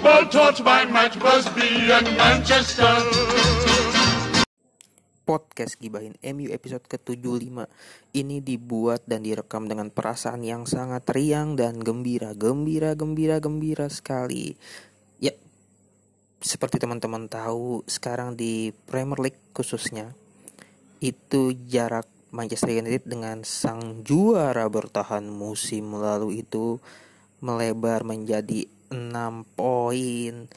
football 0.00 0.24
taught 0.32 0.58
by 0.64 0.88
Matt 0.88 1.12
Busby 1.20 1.92
and 1.92 2.08
Manchester. 2.16 2.88
Podcast 5.28 5.76
Gibahin 5.76 6.16
MU 6.24 6.48
episode 6.56 6.88
ke-75 6.88 7.68
ini 8.16 8.40
dibuat 8.40 9.04
dan 9.04 9.20
direkam 9.20 9.68
dengan 9.68 9.92
perasaan 9.92 10.40
yang 10.40 10.64
sangat 10.64 11.04
riang 11.12 11.52
dan 11.52 11.84
gembira, 11.84 12.32
gembira, 12.32 12.96
gembira, 12.96 13.44
gembira 13.44 13.92
sekali. 13.92 14.56
Ya, 15.20 15.36
seperti 16.40 16.80
teman-teman 16.80 17.28
tahu, 17.28 17.84
sekarang 17.84 18.40
di 18.40 18.72
Premier 18.88 19.20
League 19.20 19.52
khususnya 19.52 20.16
itu 21.04 21.52
jarak 21.68 22.08
Manchester 22.32 22.72
United 22.72 23.04
dengan 23.04 23.44
sang 23.44 24.00
juara 24.00 24.64
bertahan 24.64 25.28
musim 25.28 25.92
lalu 25.92 26.40
itu 26.40 26.80
melebar 27.44 28.00
menjadi 28.00 28.64
6 28.64 28.79
poin. 29.54 30.50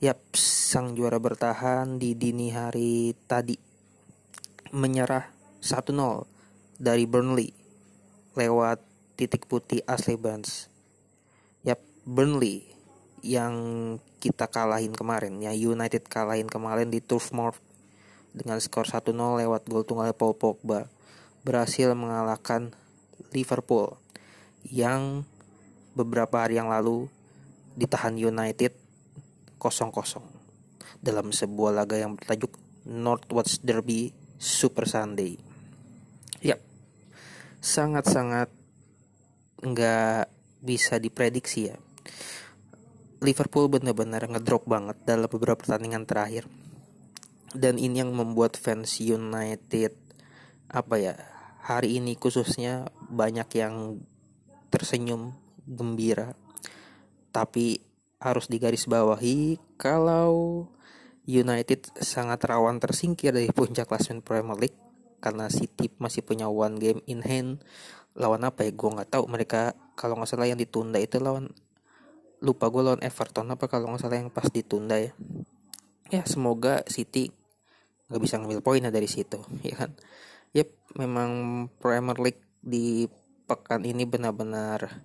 Yap, 0.00 0.20
sang 0.36 0.96
juara 0.96 1.20
bertahan 1.20 2.00
di 2.00 2.16
dini 2.16 2.48
hari 2.48 3.12
tadi 3.28 3.60
menyerah 4.72 5.28
1-0 5.60 5.92
dari 6.80 7.04
Burnley 7.04 7.52
lewat 8.40 8.80
titik 9.20 9.44
putih 9.44 9.84
Ashley 9.84 10.16
Barnes. 10.16 10.72
Yap, 11.60 11.80
Burnley 12.08 12.64
yang 13.20 13.54
kita 14.16 14.48
kalahin 14.48 14.96
kemarin 14.96 15.40
ya 15.44 15.52
United 15.52 16.08
kalahin 16.08 16.48
kemarin 16.48 16.88
di 16.88 17.04
Turf 17.04 17.32
Moor 17.36 17.56
dengan 18.32 18.60
skor 18.64 18.88
1-0 18.88 19.12
lewat 19.12 19.68
gol 19.68 19.84
tunggal 19.84 20.16
Paul 20.16 20.36
Pogba 20.36 20.88
berhasil 21.44 21.92
mengalahkan 21.92 22.72
Liverpool 23.32 23.96
yang 24.64 25.28
beberapa 25.92 26.44
hari 26.44 26.56
yang 26.56 26.72
lalu 26.72 27.12
ditahan 27.74 28.14
United 28.14 28.72
0-0 29.58 30.22
dalam 31.04 31.30
sebuah 31.34 31.84
laga 31.84 32.00
yang 32.00 32.16
bertajuk 32.16 32.56
Northwest 32.88 33.60
Derby 33.64 34.12
Super 34.38 34.88
Sunday. 34.88 35.36
Yap, 36.44 36.60
sangat-sangat 37.60 38.48
nggak 39.64 40.28
bisa 40.64 41.00
diprediksi 41.00 41.72
ya. 41.72 41.76
Liverpool 43.24 43.72
benar-benar 43.72 44.28
ngedrop 44.28 44.68
banget 44.68 45.00
dalam 45.08 45.28
beberapa 45.28 45.56
pertandingan 45.56 46.04
terakhir. 46.04 46.44
Dan 47.54 47.80
ini 47.80 48.04
yang 48.04 48.12
membuat 48.12 48.60
fans 48.60 49.00
United 49.00 49.96
apa 50.68 50.96
ya 50.98 51.14
hari 51.64 52.02
ini 52.02 52.18
khususnya 52.18 52.92
banyak 53.08 53.48
yang 53.56 54.04
tersenyum 54.68 55.32
gembira. 55.64 56.36
Tapi 57.34 57.82
harus 58.22 58.46
digarisbawahi 58.46 59.58
kalau 59.74 60.64
United 61.26 61.90
sangat 61.98 62.46
rawan 62.46 62.78
tersingkir 62.78 63.34
dari 63.34 63.50
puncak 63.50 63.90
klasemen 63.90 64.22
Premier 64.22 64.54
League 64.54 64.78
karena 65.18 65.50
City 65.50 65.90
masih 65.98 66.22
punya 66.22 66.46
one 66.46 66.78
game 66.78 67.00
in 67.10 67.26
hand. 67.26 67.64
Lawan 68.14 68.46
apa 68.46 68.62
ya? 68.62 68.70
Gue 68.70 68.94
nggak 68.94 69.18
tahu. 69.18 69.26
Mereka 69.26 69.74
kalau 69.98 70.14
nggak 70.20 70.30
salah 70.30 70.46
yang 70.46 70.60
ditunda 70.60 71.02
itu 71.02 71.18
lawan 71.18 71.50
lupa 72.44 72.68
gue 72.68 72.82
lawan 72.84 73.02
Everton 73.02 73.50
apa 73.50 73.66
kalau 73.66 73.90
nggak 73.90 74.02
salah 74.04 74.20
yang 74.20 74.30
pas 74.30 74.46
ditunda 74.46 75.00
ya. 75.00 75.10
Ya 76.12 76.22
semoga 76.28 76.86
City 76.86 77.34
nggak 78.12 78.20
bisa 78.20 78.36
ngambil 78.38 78.60
poinnya 78.60 78.92
dari 78.92 79.08
situ 79.08 79.40
ya 79.64 79.74
kan? 79.74 79.90
Yep 80.52 81.00
memang 81.00 81.30
Premier 81.82 82.20
League 82.20 82.44
di 82.60 83.08
pekan 83.48 83.82
ini 83.82 84.04
benar-benar 84.04 85.04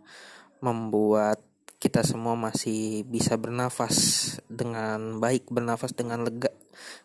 membuat 0.59 1.48
kita 1.79 2.03
semua 2.03 2.35
masih 2.35 3.07
bisa 3.07 3.39
bernafas 3.39 4.37
dengan 4.51 5.23
baik, 5.23 5.47
bernafas 5.47 5.95
dengan 5.95 6.27
lega 6.27 6.51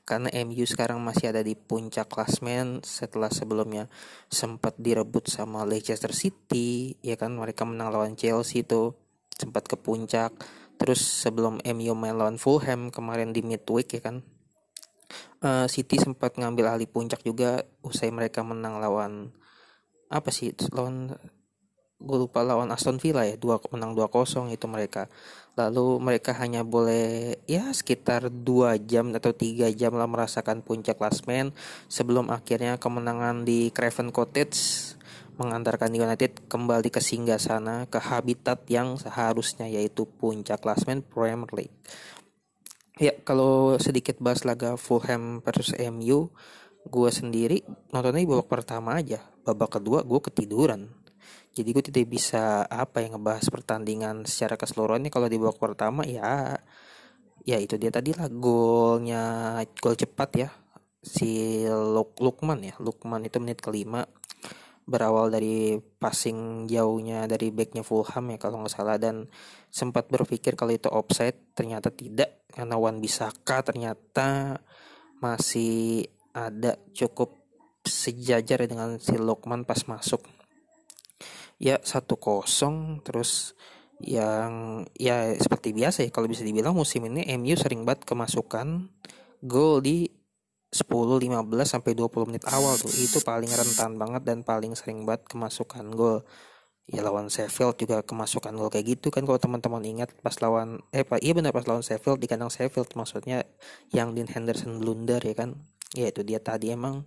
karena 0.05 0.29
MU 0.45 0.65
sekarang 0.69 1.01
masih 1.01 1.33
ada 1.33 1.43
di 1.43 1.57
puncak 1.57 2.07
klasmen 2.07 2.85
setelah 2.85 3.33
sebelumnya 3.33 3.89
sempat 4.29 4.77
direbut 4.79 5.27
sama 5.27 5.65
Leicester 5.65 6.13
City, 6.13 6.95
ya 7.01 7.17
kan 7.17 7.35
mereka 7.35 7.65
menang 7.65 7.91
lawan 7.91 8.15
Chelsea 8.15 8.63
itu 8.63 8.95
sempat 9.33 9.67
ke 9.67 9.77
puncak. 9.81 10.31
Terus 10.75 11.01
sebelum 11.01 11.63
MU 11.63 11.95
main 11.95 12.19
lawan 12.19 12.37
Fulham 12.37 12.91
kemarin 12.91 13.31
di 13.31 13.41
midweek 13.41 13.99
ya 13.99 14.03
kan. 14.03 14.17
Uh, 15.45 15.69
City 15.69 16.01
sempat 16.01 16.41
ngambil 16.41 16.77
alih 16.77 16.89
puncak 16.89 17.21
juga 17.21 17.63
usai 17.85 18.09
mereka 18.09 18.41
menang 18.41 18.81
lawan 18.81 19.29
apa 20.09 20.33
sih 20.33 20.57
lawan 20.73 21.13
gue 22.03 22.19
lupa 22.21 22.43
lawan 22.43 22.75
Aston 22.75 22.99
Villa 22.99 23.23
ya 23.25 23.39
dua 23.39 23.63
menang 23.71 23.95
2-0 23.95 24.51
itu 24.51 24.67
mereka. 24.67 25.07
Lalu 25.55 26.03
mereka 26.03 26.35
hanya 26.35 26.67
boleh 26.67 27.39
ya 27.47 27.71
sekitar 27.71 28.27
dua 28.29 28.75
jam 28.77 29.15
atau 29.15 29.31
tiga 29.31 29.71
jam 29.71 29.95
lah 29.95 30.11
merasakan 30.11 30.67
puncak 30.67 30.99
klasmen 30.99 31.55
sebelum 31.87 32.29
akhirnya 32.35 32.77
kemenangan 32.83 33.47
di 33.47 33.71
Craven 33.71 34.11
Cottage 34.11 34.59
mengantarkan 35.35 35.91
United 35.91 36.47
kembali 36.47 36.95
ke 36.95 37.03
singgah 37.03 37.43
sana 37.43 37.87
ke 37.91 37.99
habitat 37.99 38.67
yang 38.71 38.95
seharusnya 38.99 39.67
yaitu 39.67 40.07
puncak 40.07 40.63
klasmen 40.63 41.03
Premier 41.03 41.51
League. 41.55 41.75
Ya 42.99 43.11
kalau 43.27 43.75
sedikit 43.83 44.23
bahas 44.23 44.47
laga 44.47 44.79
Fulham 44.79 45.43
versus 45.43 45.75
MU 45.91 46.31
gue 46.85 47.11
sendiri 47.11 47.63
nontonnya 47.91 48.23
di 48.23 48.31
babak 48.31 48.51
pertama 48.51 48.99
aja. 48.99 49.23
Babak 49.47 49.79
kedua 49.79 50.03
gue 50.03 50.21
ketiduran 50.23 51.04
jadi 51.55 51.71
gue 51.71 51.85
tidak 51.87 52.07
bisa 52.11 52.67
apa 52.67 53.01
yang 53.01 53.17
ngebahas 53.17 53.47
pertandingan 53.49 54.27
secara 54.27 54.59
keseluruhannya 54.59 55.09
kalau 55.09 55.31
di 55.31 55.39
babak 55.39 55.63
pertama 55.63 56.03
ya 56.03 56.59
ya 57.47 57.57
itu 57.63 57.79
dia 57.79 57.95
tadi 57.95 58.11
lah 58.17 58.27
golnya 58.29 59.61
gol 59.79 59.95
cepat 59.95 60.31
ya 60.35 60.49
si 61.05 61.63
Luk 61.69 62.17
Lukman 62.19 62.65
ya. 62.65 62.75
Lukman 62.81 63.29
itu 63.29 63.37
menit 63.39 63.61
kelima 63.61 64.09
berawal 64.85 65.33
dari 65.33 65.81
passing 65.81 66.69
jauhnya 66.69 67.25
dari 67.25 67.49
backnya 67.49 67.81
Fulham 67.85 68.33
ya 68.33 68.39
kalau 68.41 68.65
nggak 68.65 68.73
salah. 68.73 68.97
Dan 68.97 69.29
sempat 69.69 70.09
berpikir 70.09 70.57
kalau 70.57 70.73
itu 70.73 70.89
offside 70.89 71.53
ternyata 71.53 71.93
tidak. 71.93 72.49
Karena 72.49 72.81
Wan 72.81 72.99
Bisaka 72.99 73.61
ternyata 73.63 74.59
masih 75.21 76.09
ada 76.35 76.81
cukup 76.97 77.45
sejajar 77.85 78.65
dengan 78.65 78.97
si 78.97 79.15
Lukman 79.21 79.69
pas 79.69 79.85
masuk 79.85 80.25
ya 81.65 81.81
satu 81.81 82.21
kosong 82.21 83.01
terus 83.01 83.57
yang 84.05 84.85
ya 85.01 85.33
seperti 85.41 85.73
biasa 85.73 86.05
ya 86.05 86.11
kalau 86.13 86.29
bisa 86.29 86.45
dibilang 86.45 86.77
musim 86.77 87.09
ini 87.09 87.25
MU 87.41 87.57
sering 87.57 87.89
banget 87.89 88.05
kemasukan 88.05 88.93
gol 89.41 89.81
di 89.81 90.13
10, 90.75 90.91
15 90.91 91.31
sampai 91.63 91.95
20 91.95 92.29
menit 92.29 92.45
awal 92.51 92.75
tuh. 92.75 92.91
Itu 92.91 93.23
paling 93.23 93.47
rentan 93.47 93.95
banget 93.95 94.27
dan 94.27 94.43
paling 94.43 94.75
sering 94.75 95.07
banget 95.07 95.31
kemasukan 95.31 95.87
gol. 95.95 96.27
Ya 96.91 97.01
lawan 97.01 97.33
Sheffield 97.33 97.81
juga 97.81 98.03
kemasukan 98.05 98.53
gol 98.59 98.69
kayak 98.69 98.99
gitu 98.99 99.09
kan 99.09 99.25
kalau 99.25 99.41
teman-teman 99.41 99.81
ingat 99.87 100.13
pas 100.21 100.37
lawan 100.43 100.85
eh 100.93 101.01
pak 101.01 101.23
iya 101.25 101.33
benar 101.33 101.55
pas 101.57 101.65
lawan 101.65 101.81
Sheffield 101.81 102.21
di 102.21 102.29
kandang 102.29 102.53
Sheffield 102.53 102.93
maksudnya 102.93 103.49
yang 103.95 104.13
Dean 104.13 104.29
Henderson 104.29 104.83
blunder 104.83 105.23
ya 105.23 105.33
kan. 105.33 105.63
Ya 105.95 106.11
itu 106.11 106.27
dia 106.27 106.43
tadi 106.43 106.75
emang 106.75 107.07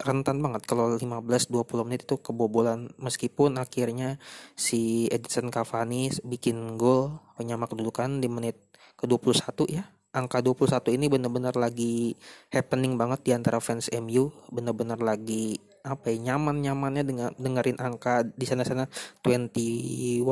rentan 0.00 0.40
banget 0.40 0.64
kalau 0.66 0.96
15-20 0.96 1.86
menit 1.86 2.08
itu 2.08 2.16
kebobolan. 2.18 2.90
Meskipun 2.98 3.60
akhirnya 3.60 4.16
si 4.58 5.06
Edison 5.08 5.48
Cavani 5.48 6.10
bikin 6.24 6.80
gol 6.80 7.20
penyama 7.36 7.68
kedudukan 7.70 8.18
di 8.18 8.28
menit 8.28 8.56
ke-21 9.00 9.58
ya. 9.68 9.84
Angka 10.14 10.38
21 10.38 10.94
ini 10.94 11.10
benar-benar 11.10 11.58
lagi 11.58 12.14
happening 12.54 12.94
banget 12.94 13.26
di 13.26 13.30
antara 13.34 13.58
fans 13.58 13.90
MU 13.90 14.30
benar-benar 14.46 15.02
lagi 15.02 15.58
apa 15.82 16.14
ya 16.14 16.32
nyaman-nyamannya 16.32 17.02
dengan 17.02 17.30
dengerin 17.34 17.82
angka 17.82 18.22
di 18.22 18.46
sana-sana. 18.46 18.86
21 19.26 20.22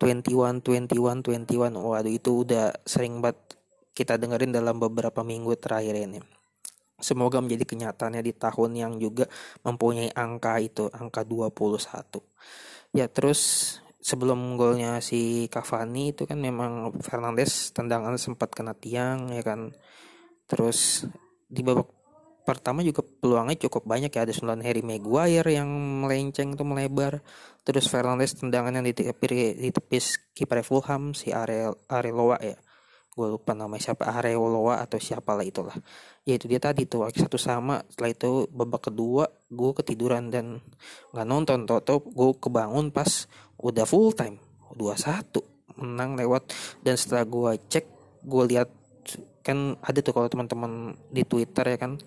21 0.00 0.64
21 0.64 0.64
21 0.96 1.76
waduh 1.76 2.08
itu 2.08 2.30
udah 2.46 2.72
sering 2.88 3.20
banget 3.20 3.60
kita 3.92 4.16
dengerin 4.16 4.54
dalam 4.54 4.80
beberapa 4.80 5.20
minggu 5.20 5.52
terakhir 5.60 5.92
ini 5.92 6.39
Semoga 7.00 7.40
menjadi 7.42 7.64
kenyataannya 7.64 8.22
di 8.22 8.32
tahun 8.36 8.70
yang 8.76 8.92
juga 9.00 9.26
mempunyai 9.66 10.12
angka 10.12 10.60
itu, 10.60 10.86
angka 10.92 11.24
21. 11.24 12.20
Ya, 12.94 13.06
terus 13.10 13.40
sebelum 14.00 14.56
golnya 14.56 14.98
si 15.04 15.46
Cavani 15.52 16.16
itu 16.16 16.24
kan 16.24 16.40
memang 16.40 16.96
Fernandes 17.04 17.70
tendangan 17.76 18.16
sempat 18.16 18.48
kena 18.56 18.72
tiang 18.72 19.28
ya 19.30 19.44
kan. 19.44 19.72
terus 20.50 21.06
di 21.46 21.62
babak 21.62 21.86
pertama 22.42 22.82
juga 22.82 23.06
peluangnya 23.06 23.54
cukup 23.68 23.86
banyak 23.86 24.10
ya 24.10 24.26
ada 24.26 24.34
sembilan 24.34 24.66
Harry 24.66 24.82
Maguire 24.82 25.46
yang 25.54 25.70
melenceng 26.02 26.58
tuh 26.58 26.66
melebar 26.66 27.22
terus 27.62 27.86
Fernandes 27.86 28.34
tendangan 28.34 28.74
yang 28.74 28.82
ditepis, 28.82 29.62
ditepis 29.62 30.06
kiper 30.34 30.66
Fulham 30.66 31.14
si 31.14 31.30
Ariel 31.30 31.78
Areloa 31.86 32.42
ya 32.42 32.58
gue 33.10 33.26
lupa 33.26 33.58
namanya 33.58 33.90
siapa 33.90 34.06
Areoloa 34.06 34.78
atau 34.86 34.96
siapa 35.02 35.34
lah 35.34 35.42
itulah. 35.42 35.74
Ya 36.22 36.38
itu 36.38 36.46
dia 36.46 36.62
tadi 36.62 36.86
tuh 36.86 37.10
satu 37.10 37.34
sama 37.36 37.82
setelah 37.90 38.10
itu 38.14 38.46
babak 38.54 38.90
kedua 38.90 39.26
gue 39.50 39.70
ketiduran 39.74 40.30
dan 40.30 40.62
nggak 41.10 41.26
nonton. 41.26 41.66
Toto 41.66 42.06
gue 42.06 42.30
kebangun 42.38 42.94
pas 42.94 43.26
udah 43.58 43.82
full 43.82 44.14
time 44.14 44.38
dua 44.78 44.94
satu 44.94 45.42
menang 45.76 46.14
lewat. 46.14 46.54
Dan 46.80 46.94
setelah 46.94 47.26
gue 47.26 47.50
cek 47.66 47.86
gue 48.22 48.44
lihat 48.56 48.70
kan 49.42 49.74
ada 49.82 49.98
tuh 50.04 50.14
kalau 50.14 50.28
teman-teman 50.30 50.94
di 51.10 51.26
Twitter 51.26 51.64
ya 51.66 51.78
kan 51.80 51.98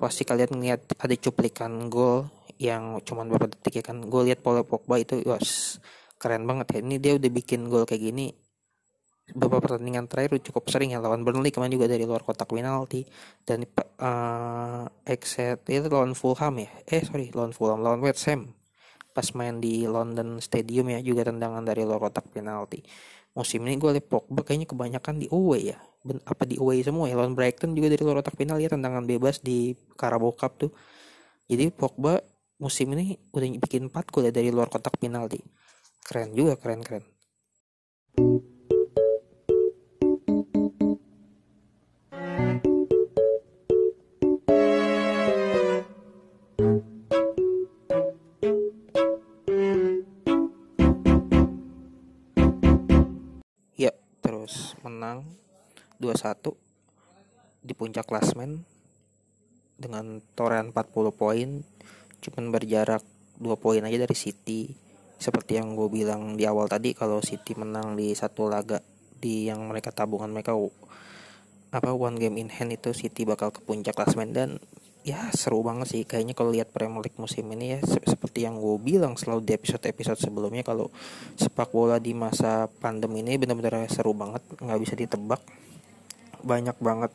pasti 0.00 0.24
kalian 0.24 0.56
ngeliat 0.56 0.96
ada 0.96 1.14
cuplikan 1.20 1.92
gol 1.92 2.26
yang 2.56 2.98
cuman 3.06 3.30
beberapa 3.30 3.54
detik 3.54 3.80
ya 3.80 3.84
kan. 3.86 4.02
Gue 4.02 4.26
lihat 4.26 4.42
Paul 4.42 4.66
Pogba 4.66 4.98
itu 4.98 5.22
was 5.22 5.78
keren 6.18 6.42
banget. 6.42 6.74
Ya 6.74 6.78
ini 6.82 6.96
dia 6.98 7.12
udah 7.14 7.30
bikin 7.30 7.70
gol 7.70 7.86
kayak 7.86 8.02
gini 8.02 8.49
beberapa 9.34 9.62
pertandingan 9.66 10.06
terakhir 10.10 10.40
cukup 10.42 10.68
sering 10.70 10.94
ya 10.94 10.98
lawan 10.98 11.22
Burnley 11.22 11.54
kemarin 11.54 11.74
juga 11.74 11.86
dari 11.90 12.04
luar 12.04 12.22
kotak 12.22 12.50
penalti. 12.50 13.06
Dan 13.44 13.66
uh, 14.00 14.84
exit 15.06 15.64
itu 15.68 15.86
lawan 15.90 16.16
Fulham 16.18 16.54
ya? 16.58 16.70
Eh 16.86 17.02
sorry 17.04 17.30
lawan 17.34 17.54
Fulham 17.54 17.80
lawan 17.82 18.00
West 18.02 18.26
Ham. 18.30 18.50
Pas 19.10 19.26
main 19.34 19.58
di 19.58 19.84
London 19.86 20.38
Stadium 20.38 20.86
ya 20.90 21.02
juga 21.02 21.26
tendangan 21.28 21.62
dari 21.66 21.82
luar 21.82 22.10
kotak 22.10 22.30
penalti. 22.30 22.82
Musim 23.36 23.62
ini 23.66 23.78
gue 23.78 23.90
liat 23.94 24.06
Pogba 24.10 24.42
kayaknya 24.42 24.66
kebanyakan 24.66 25.22
di 25.22 25.26
away 25.30 25.74
ya. 25.74 25.78
Ben, 26.00 26.18
apa 26.26 26.42
di 26.48 26.58
away 26.58 26.82
semua 26.82 27.06
ya? 27.06 27.14
Lawan 27.14 27.38
Brighton 27.38 27.76
juga 27.76 27.92
dari 27.92 28.02
luar 28.02 28.24
kotak 28.24 28.34
penalti 28.34 28.66
ya 28.66 28.70
tendangan 28.74 29.04
bebas 29.06 29.42
di 29.44 29.76
Carabao 29.94 30.34
Cup 30.34 30.58
tuh. 30.58 30.72
Jadi 31.46 31.70
Pogba 31.70 32.18
musim 32.58 32.90
ini 32.94 33.14
udah 33.34 33.48
bikin 33.62 33.90
4 33.92 34.12
gol 34.12 34.26
ya 34.26 34.32
dari 34.34 34.50
luar 34.50 34.66
kotak 34.66 34.98
penalti. 34.98 35.38
Keren 36.00 36.32
juga 36.34 36.56
keren 36.58 36.82
keren 36.82 37.19
menang 55.00 55.24
2-1 55.96 56.52
di 57.64 57.72
puncak 57.72 58.04
klasmen 58.04 58.68
dengan 59.80 60.20
torehan 60.36 60.76
40 60.76 60.92
poin 61.16 61.48
cuman 62.20 62.44
berjarak 62.52 63.00
2 63.40 63.56
poin 63.56 63.80
aja 63.80 63.96
dari 63.96 64.12
City. 64.12 64.68
Seperti 65.16 65.56
yang 65.56 65.72
gue 65.72 65.88
bilang 65.88 66.36
di 66.36 66.44
awal 66.44 66.68
tadi 66.68 66.92
kalau 66.92 67.24
City 67.24 67.56
menang 67.56 67.96
di 67.96 68.12
satu 68.12 68.44
laga 68.52 68.84
di 69.16 69.48
yang 69.48 69.72
mereka 69.72 69.88
tabungan 69.88 70.28
mereka 70.28 70.52
apa 71.72 71.96
one 71.96 72.20
game 72.20 72.36
in 72.36 72.52
hand 72.52 72.76
itu 72.76 72.92
City 72.92 73.24
bakal 73.24 73.48
ke 73.48 73.64
puncak 73.64 73.96
klasmen. 73.96 74.36
Dan 74.36 74.60
ya 75.00 75.32
seru 75.32 75.64
banget 75.64 75.86
sih. 75.88 76.02
Kayaknya 76.04 76.34
kalau 76.36 76.50
lihat 76.52 76.68
Premier 76.72 77.00
League 77.00 77.16
musim 77.16 77.48
ini 77.52 77.76
ya 77.76 77.78
seperti 77.84 78.44
yang 78.44 78.60
gue 78.60 78.76
bilang 78.80 79.16
selalu 79.16 79.44
di 79.44 79.52
episode-episode 79.56 80.20
sebelumnya 80.20 80.64
kalau 80.64 80.92
sepak 81.36 81.72
bola 81.72 81.96
di 81.96 82.12
masa 82.12 82.68
pandemi 82.68 83.24
ini 83.24 83.40
benar-benar 83.40 83.88
seru 83.88 84.12
banget 84.12 84.44
nggak 84.60 84.80
bisa 84.80 84.94
ditebak. 84.96 85.40
Banyak 86.44 86.76
banget 86.80 87.12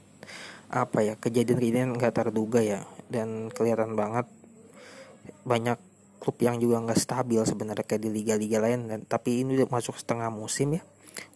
apa 0.69 0.99
ya 1.05 1.13
kejadian-kejadian 1.17 1.97
nggak 1.97 2.13
terduga 2.13 2.61
ya. 2.61 2.81
Dan 3.05 3.53
kelihatan 3.53 3.93
banget 3.93 4.25
banyak 5.45 5.77
klub 6.17 6.37
yang 6.41 6.57
juga 6.57 6.81
nggak 6.81 6.97
stabil 6.97 7.41
sebenarnya 7.45 7.85
kayak 7.85 8.01
di 8.01 8.09
liga-liga 8.09 8.57
lain. 8.57 8.89
Dan 8.89 8.99
tapi 9.05 9.45
ini 9.45 9.61
udah 9.61 9.69
masuk 9.69 9.93
setengah 9.97 10.33
musim 10.33 10.81
ya. 10.81 10.83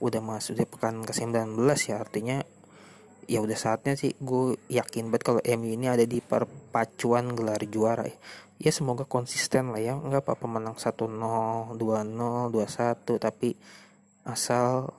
Udah 0.02 0.20
masuk 0.20 0.60
di 0.60 0.66
pekan 0.66 1.06
ke 1.06 1.14
19 1.14 1.56
ya 1.88 1.96
artinya 2.02 2.42
ya 3.30 3.40
udah 3.46 3.54
saatnya 3.54 3.94
sih. 3.94 4.18
Gue 4.18 4.58
yakin 4.74 5.14
banget 5.14 5.24
kalau 5.30 5.42
MU 5.46 5.70
ini 5.70 5.86
ada 5.86 6.04
di 6.04 6.18
perpacuan 6.20 7.38
gelar 7.38 7.62
juara 7.70 8.10
ya. 8.10 8.18
ya 8.58 8.72
semoga 8.74 9.06
konsisten 9.06 9.70
lah 9.70 9.78
ya. 9.80 9.94
Nggak 9.94 10.26
apa-apa 10.26 10.46
menang 10.50 10.76
1-0 10.82 11.78
2-0 11.78 11.78
2-1 11.78 13.22
tapi 13.22 13.54
asal 14.26 14.90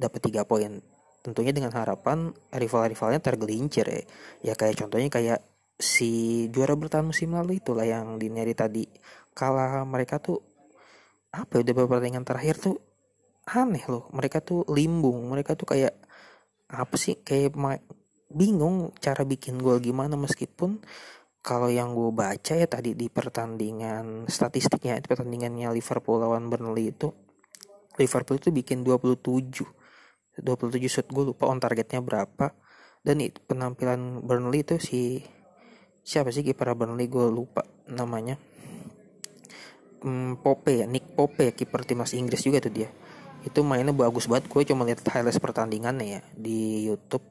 dapat 0.00 0.20
3 0.32 0.48
poin. 0.48 0.80
Tentunya 1.20 1.52
dengan 1.52 1.76
harapan 1.76 2.32
rival-rivalnya 2.48 3.20
tergelincir 3.20 3.84
ya. 3.84 4.02
Ya 4.40 4.54
kayak 4.56 4.80
contohnya 4.80 5.12
kayak 5.12 5.40
si 5.76 6.44
juara 6.52 6.76
bertahan 6.76 7.04
musim 7.04 7.36
lalu 7.36 7.60
itulah 7.60 7.84
yang 7.84 8.16
dineri 8.16 8.56
tadi 8.56 8.88
kalah. 9.36 9.84
Mereka 9.84 10.16
tuh 10.24 10.40
apa 11.30 11.60
ya 11.60 11.62
udah 11.62 11.74
beberapa 11.76 12.00
pertandingan 12.00 12.24
terakhir 12.24 12.56
tuh 12.56 12.80
aneh 13.52 13.84
loh. 13.84 14.08
Mereka 14.16 14.40
tuh 14.40 14.64
limbung. 14.72 15.28
Mereka 15.28 15.60
tuh 15.60 15.68
kayak 15.68 15.92
apa 16.70 16.94
sih? 16.94 17.18
Kayak 17.20 17.54
bingung 18.30 18.94
cara 19.02 19.26
bikin 19.26 19.58
gol 19.58 19.82
gimana 19.82 20.14
meskipun 20.14 20.78
kalau 21.42 21.66
yang 21.72 21.96
gue 21.96 22.12
baca 22.14 22.52
ya 22.54 22.68
tadi 22.68 22.94
di 22.94 23.10
pertandingan 23.10 24.28
statistiknya 24.30 25.00
di 25.00 25.08
pertandingannya 25.08 25.72
Liverpool 25.72 26.20
lawan 26.20 26.46
Burnley 26.46 26.94
itu 26.94 27.10
Liverpool 27.98 28.38
itu 28.38 28.54
bikin 28.54 28.86
27 28.86 29.80
27 30.40 30.88
shot 30.88 31.06
gue 31.10 31.24
lupa 31.34 31.50
on 31.50 31.60
targetnya 31.60 32.00
berapa. 32.00 32.54
Dan 33.00 33.24
itu 33.24 33.40
penampilan 33.44 34.24
Burnley 34.24 34.60
itu 34.64 34.76
si 34.76 35.24
siapa 36.04 36.32
sih 36.32 36.44
kiper 36.44 36.72
Burnley? 36.76 37.08
Gue 37.08 37.28
lupa 37.28 37.64
namanya. 37.88 38.36
Hmm, 40.00 40.40
Pope 40.40 40.80
ya 40.80 40.86
Nick 40.88 41.12
Pope 41.12 41.50
ya 41.50 41.52
kiper 41.52 41.84
timnas 41.84 42.16
Inggris 42.16 42.40
juga 42.40 42.64
tuh 42.64 42.72
dia 42.72 42.88
itu 43.44 43.60
mainnya 43.64 43.94
bagus 43.94 44.28
banget. 44.28 44.48
Gue 44.50 44.62
cuma 44.68 44.84
lihat 44.84 45.00
highlights 45.06 45.40
pertandingannya 45.40 46.06
ya 46.18 46.20
di 46.36 46.88
YouTube. 46.88 47.24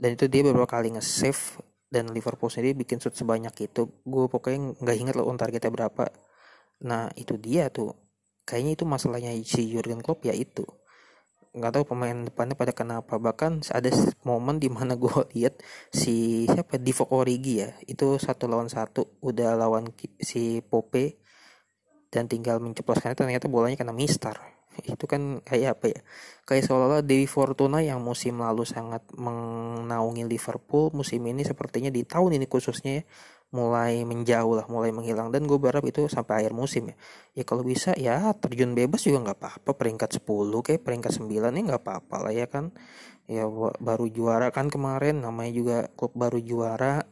Dan 0.00 0.16
itu 0.16 0.26
dia 0.32 0.40
beberapa 0.44 0.68
kali 0.68 0.96
nge-save 0.96 1.60
dan 1.92 2.08
Liverpool 2.14 2.48
sendiri 2.48 2.72
bikin 2.78 3.02
shoot 3.02 3.12
sebanyak 3.12 3.52
itu. 3.60 3.90
Gue 4.06 4.26
pokoknya 4.30 4.80
nggak 4.80 4.96
inget 4.96 5.14
loh 5.18 5.28
on 5.28 5.36
targetnya 5.36 5.68
berapa. 5.68 6.08
Nah 6.86 7.12
itu 7.18 7.36
dia 7.36 7.68
tuh. 7.68 7.92
Kayaknya 8.48 8.72
itu 8.80 8.84
masalahnya 8.88 9.30
si 9.44 9.68
Jurgen 9.68 10.00
Klopp 10.00 10.24
ya 10.24 10.32
itu. 10.32 10.64
Nggak 11.50 11.82
tahu 11.82 11.84
pemain 11.92 12.16
depannya 12.24 12.56
pada 12.56 12.72
kenapa. 12.72 13.20
Bahkan 13.20 13.68
ada 13.74 13.90
momen 14.24 14.56
di 14.62 14.72
mana 14.72 14.96
gue 14.96 15.12
lihat 15.36 15.60
si 15.92 16.46
siapa 16.48 16.80
Divock 16.80 17.12
Origi 17.12 17.62
ya 17.62 17.70
itu 17.84 18.16
satu 18.16 18.48
lawan 18.48 18.72
satu 18.72 19.20
udah 19.20 19.58
lawan 19.58 19.92
si 20.22 20.64
Pope 20.64 21.20
dan 22.10 22.26
tinggal 22.26 22.58
menceploskannya 22.58 23.14
ternyata 23.14 23.46
bolanya 23.46 23.78
kena 23.78 23.94
Mister 23.94 24.34
itu 24.78 25.04
kan 25.04 25.42
kayak 25.42 25.78
apa 25.78 25.86
ya? 25.90 26.00
Kayak 26.46 26.62
seolah-olah 26.70 27.02
Dewi 27.02 27.26
Fortuna 27.26 27.82
yang 27.82 28.00
musim 28.02 28.38
lalu 28.38 28.62
sangat 28.66 29.02
menaungi 29.14 30.24
Liverpool 30.26 30.94
musim 30.94 31.20
ini 31.26 31.42
sepertinya 31.42 31.90
di 31.92 32.02
tahun 32.06 32.38
ini 32.38 32.46
khususnya 32.46 33.02
ya, 33.02 33.04
mulai 33.50 34.06
menjauh 34.06 34.54
lah 34.54 34.66
mulai 34.70 34.94
menghilang. 34.94 35.34
Dan 35.34 35.50
gue 35.50 35.58
berharap 35.58 35.82
itu 35.86 36.06
sampai 36.06 36.46
akhir 36.46 36.54
musim 36.54 36.94
ya. 36.94 36.96
Ya 37.38 37.44
kalau 37.46 37.66
bisa 37.66 37.94
ya 37.98 38.30
terjun 38.38 38.78
bebas 38.78 39.02
juga 39.06 39.30
nggak 39.30 39.38
apa-apa. 39.42 39.70
Peringkat 39.74 40.22
10 40.22 40.62
kayak 40.62 40.82
peringkat 40.86 41.12
9 41.18 41.50
ya 41.58 41.62
nggak 41.74 41.82
apa-apa 41.82 42.16
lah 42.30 42.32
ya 42.34 42.46
kan. 42.46 42.70
Ya 43.30 43.46
baru 43.78 44.06
juara 44.10 44.50
kan 44.50 44.70
kemarin 44.70 45.22
namanya 45.22 45.52
juga 45.54 45.76
klub 45.94 46.14
baru 46.18 46.38
juara 46.42 47.06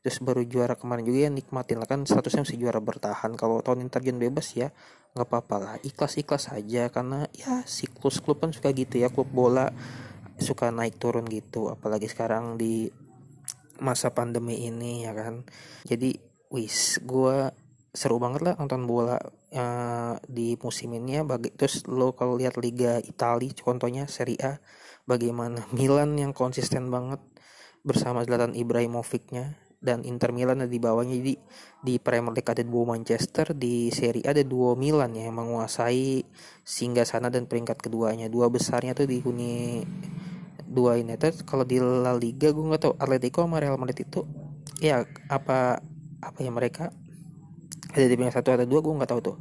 terus 0.00 0.18
baru 0.24 0.40
juara 0.48 0.74
kemarin 0.76 1.04
juga 1.04 1.28
ya 1.28 1.30
nikmatin 1.32 1.76
lah 1.80 1.88
kan. 1.88 2.04
Statusnya 2.08 2.44
masih 2.48 2.58
juara 2.60 2.80
bertahan. 2.80 3.36
Kalau 3.36 3.60
tahun 3.60 3.84
ini 3.84 3.90
terjun 3.92 4.16
bebas 4.16 4.56
ya 4.56 4.72
nggak 5.12 5.28
apa-apa 5.28 5.56
lah. 5.60 5.74
Ikhlas 5.84 6.16
ikhlas 6.16 6.48
saja 6.48 6.88
karena 6.88 7.28
ya 7.36 7.62
siklus 7.68 8.22
klub 8.24 8.40
kan 8.40 8.54
suka 8.54 8.72
gitu 8.72 8.96
ya 9.00 9.12
klub 9.12 9.28
bola 9.28 9.68
suka 10.40 10.72
naik 10.72 10.96
turun 10.96 11.28
gitu. 11.28 11.68
Apalagi 11.68 12.08
sekarang 12.08 12.56
di 12.56 12.88
masa 13.80 14.12
pandemi 14.12 14.64
ini 14.64 15.04
ya 15.04 15.12
kan. 15.12 15.44
Jadi 15.84 16.16
wis 16.50 17.00
gue 17.04 17.52
seru 17.90 18.22
banget 18.22 18.46
lah 18.46 18.54
nonton 18.54 18.86
bola 18.86 19.18
uh, 19.52 20.14
di 20.24 20.56
musim 20.56 20.96
ini 20.96 21.20
ya. 21.20 21.22
Bagi 21.28 21.52
terus 21.52 21.84
lo 21.84 22.16
kalau 22.16 22.40
lihat 22.40 22.56
Liga 22.56 22.96
Italia 23.04 23.52
contohnya 23.52 24.08
Serie 24.08 24.40
A 24.40 24.56
bagaimana 25.04 25.66
Milan 25.76 26.16
yang 26.16 26.32
konsisten 26.32 26.88
banget 26.88 27.20
bersama 27.80 28.24
Zlatan 28.24 28.52
Ibrahimovicnya 28.52 29.69
dan 29.80 30.04
Inter 30.04 30.30
Milan 30.30 30.60
ada 30.60 30.70
di 30.70 30.76
bawahnya. 30.76 31.16
Jadi 31.16 31.34
di 31.80 31.94
Premier 31.96 32.36
League 32.36 32.52
ada 32.52 32.60
dua 32.60 32.84
Manchester 32.94 33.56
di 33.56 33.88
Serie 33.88 34.22
A 34.28 34.36
ada 34.36 34.44
dua 34.44 34.76
Milan 34.76 35.16
ya 35.16 35.32
yang 35.32 35.40
menguasai 35.40 36.22
singgah 36.62 37.08
sana 37.08 37.32
dan 37.32 37.48
peringkat 37.48 37.80
keduanya. 37.80 38.28
Dua 38.28 38.52
besarnya 38.52 38.92
tuh 38.92 39.08
dihuni 39.08 39.82
dua 40.70 41.00
ini 41.00 41.18
terus 41.18 41.42
kalau 41.42 41.66
di 41.66 41.82
La 41.82 42.14
Liga 42.14 42.54
gue 42.54 42.62
nggak 42.62 42.78
tahu 42.86 42.94
Atletico 42.94 43.42
sama 43.42 43.58
Real 43.58 43.74
Madrid 43.74 44.06
itu 44.06 44.22
ya 44.78 45.02
apa 45.26 45.80
apa 46.20 46.38
ya 46.44 46.52
mereka? 46.52 46.92
Ada 47.90 48.06
di 48.06 48.14
peringkat 48.14 48.36
satu 48.38 48.54
atau 48.54 48.68
dua 48.68 48.80
gue 48.84 48.92
nggak 48.92 49.10
tahu 49.10 49.20
tuh. 49.24 49.36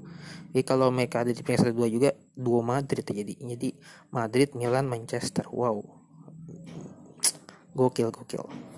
Jadi 0.49 0.63
kalau 0.65 0.89
mereka 0.89 1.21
ada 1.21 1.35
di 1.35 1.43
peringkat 1.43 1.69
satu 1.69 1.75
dua 1.75 1.91
juga 1.91 2.09
dua 2.33 2.63
Madrid 2.63 3.03
jadi. 3.03 3.35
Jadi 3.35 3.75
Madrid 4.15 4.55
Milan 4.55 4.87
Manchester. 4.87 5.45
Wow. 5.51 5.83
Gokil 7.77 8.09
gokil 8.09 8.68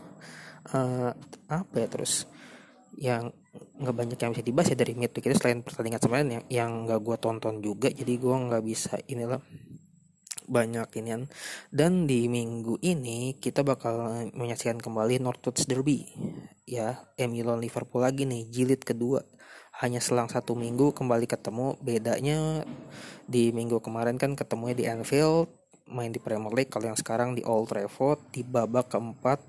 uh, 0.74 1.12
apa 1.52 1.76
ya 1.78 1.88
terus 1.88 2.26
yang 3.00 3.32
nggak 3.52 3.96
banyak 3.96 4.20
yang 4.20 4.32
bisa 4.36 4.44
dibahas 4.46 4.68
ya 4.72 4.78
dari 4.78 4.94
midweek 4.96 5.32
itu 5.32 5.36
selain 5.40 5.64
pertandingan 5.64 6.02
semalam 6.02 6.28
yang 6.28 6.44
yang 6.48 6.72
nggak 6.88 7.00
gue 7.02 7.18
tonton 7.20 7.60
juga 7.60 7.88
jadi 7.92 8.14
gue 8.20 8.36
nggak 8.48 8.64
bisa 8.64 8.96
inilah 9.10 9.42
banyak 10.52 10.88
ini 11.00 11.32
dan 11.72 12.04
di 12.04 12.28
minggu 12.28 12.76
ini 12.84 13.40
kita 13.40 13.64
bakal 13.64 14.28
menyaksikan 14.36 14.84
kembali 14.84 15.24
Northwoods 15.24 15.64
Derby. 15.64 16.12
Ya 16.68 17.08
MU 17.24 17.42
lawan 17.48 17.64
Liverpool 17.64 18.04
lagi 18.04 18.28
nih 18.28 18.52
jilid 18.52 18.84
kedua. 18.84 19.24
Hanya 19.80 20.04
selang 20.04 20.28
satu 20.28 20.52
minggu 20.60 20.92
kembali 20.92 21.24
ketemu. 21.24 21.80
Bedanya 21.80 22.68
di 23.24 23.56
minggu 23.56 23.80
kemarin 23.80 24.20
kan 24.20 24.36
ketemunya 24.36 24.76
di 24.76 24.86
Anfield 24.92 25.48
main 25.88 26.12
di 26.12 26.20
Premier 26.20 26.52
League. 26.52 26.72
Kalau 26.72 26.92
yang 26.92 27.00
sekarang 27.00 27.36
di 27.36 27.48
Old 27.48 27.72
Trafford 27.72 28.20
di 28.36 28.44
babak 28.44 28.92
keempat 28.92 29.40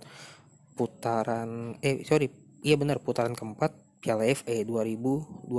putaran 0.73 1.77
eh 1.85 2.05
sorry 2.05 2.31
iya 2.65 2.77
benar 2.81 3.01
putaran 3.01 3.37
keempat 3.37 4.01
Piala 4.03 4.27
FA 4.35 4.57
2021 4.67 5.53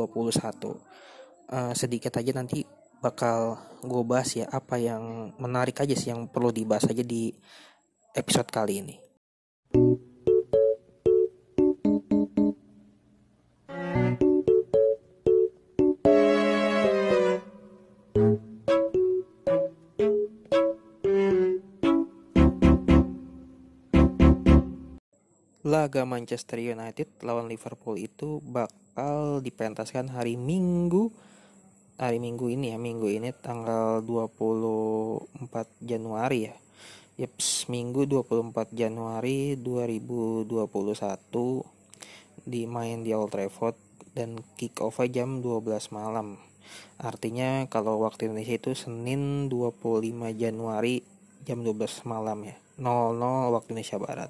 uh, 1.54 1.74
sedikit 1.78 2.20
aja 2.20 2.32
nanti 2.36 2.66
bakal 3.04 3.60
gue 3.84 4.04
bahas 4.08 4.32
ya 4.32 4.48
apa 4.48 4.80
yang 4.80 5.36
menarik 5.36 5.84
aja 5.84 5.92
sih 5.92 6.16
yang 6.16 6.32
perlu 6.32 6.56
dibahas 6.56 6.88
aja 6.88 7.04
di 7.04 7.36
episode 8.16 8.48
kali 8.48 8.80
ini. 8.80 8.96
Laga 25.74 26.06
Manchester 26.06 26.62
United 26.62 27.10
lawan 27.26 27.50
Liverpool 27.50 27.98
itu 27.98 28.38
bakal 28.46 29.42
dipentaskan 29.42 30.14
hari 30.14 30.38
Minggu 30.38 31.10
hari 31.98 32.22
Minggu 32.22 32.46
ini 32.54 32.70
ya 32.70 32.78
Minggu 32.78 33.10
ini 33.10 33.34
tanggal 33.34 34.06
24 34.06 35.26
Januari 35.82 36.46
ya 36.46 36.54
Yeps, 37.18 37.66
Minggu 37.74 38.06
24 38.06 38.70
Januari 38.70 39.58
2021 39.58 40.54
dimain 42.46 43.02
di 43.02 43.10
Old 43.18 43.34
Trafford 43.34 43.74
dan 44.14 44.42
kick 44.58 44.78
off 44.78 45.02
jam 45.10 45.42
12 45.42 45.90
malam. 45.90 46.38
Artinya 47.02 47.66
kalau 47.70 48.02
waktu 48.02 48.30
Indonesia 48.30 48.58
itu 48.58 48.78
Senin 48.78 49.50
25 49.50 49.90
Januari 50.38 51.02
jam 51.46 51.66
12 51.66 52.06
malam 52.06 52.46
ya. 52.46 52.63
00 52.80 53.54
waktu 53.54 53.70
Indonesia 53.76 53.98
Barat. 54.02 54.30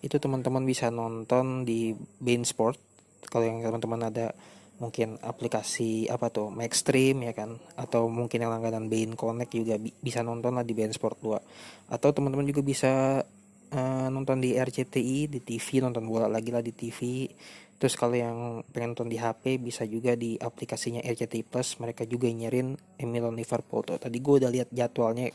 Itu 0.00 0.16
teman-teman 0.18 0.64
bisa 0.64 0.88
nonton 0.88 1.66
di 1.68 1.92
Bein 2.20 2.42
Sport. 2.46 2.78
Kalau 3.28 3.44
yang 3.44 3.60
teman-teman 3.60 4.08
ada 4.12 4.34
mungkin 4.82 5.14
aplikasi 5.22 6.10
apa 6.10 6.32
tuh 6.32 6.50
Maxstream 6.50 7.22
ya 7.22 7.32
kan? 7.36 7.60
Atau 7.78 8.10
mungkin 8.10 8.42
yang 8.42 8.50
langganan 8.50 8.90
Bein 8.90 9.14
Connect 9.14 9.52
juga 9.54 9.78
bi 9.78 9.92
bisa 9.92 10.24
nonton 10.24 10.58
lah 10.58 10.64
di 10.66 10.74
Bein 10.74 10.90
Sport 10.90 11.18
2 11.22 11.92
atau 11.92 12.08
teman-teman 12.10 12.48
juga 12.48 12.64
bisa 12.64 13.22
uh, 13.72 14.08
nonton 14.12 14.40
di 14.40 14.56
RCTI 14.56 15.28
di 15.28 15.40
TV 15.40 15.80
nonton 15.84 16.04
bola 16.08 16.28
lagi 16.28 16.52
lah 16.52 16.64
di 16.64 16.72
TV 16.72 17.28
terus 17.82 17.98
kalau 17.98 18.14
yang 18.14 18.62
pengen 18.70 18.94
nonton 18.94 19.10
di 19.10 19.18
HP 19.18 19.58
bisa 19.58 19.82
juga 19.82 20.14
di 20.14 20.38
aplikasinya 20.38 21.02
RCTI 21.02 21.42
Plus. 21.42 21.82
Mereka 21.82 22.06
juga 22.06 22.30
nyirin 22.30 22.78
Emilon 22.94 23.34
Liverpool. 23.34 23.82
Tuh 23.82 23.98
tadi 23.98 24.22
gue 24.22 24.38
udah 24.38 24.46
lihat 24.54 24.70
jadwalnya 24.70 25.34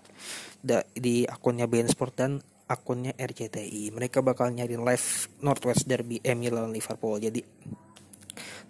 di 0.96 1.28
akunnya 1.28 1.68
BN 1.68 1.92
Sport 1.92 2.14
dan 2.16 2.40
akunnya 2.72 3.12
RCTI 3.20 3.92
mereka 3.92 4.24
bakal 4.24 4.56
nyariin 4.56 4.80
live 4.80 5.28
Northwest 5.44 5.92
Derby 5.92 6.24
Emilon 6.24 6.72
Liverpool. 6.72 7.20
Jadi 7.20 7.44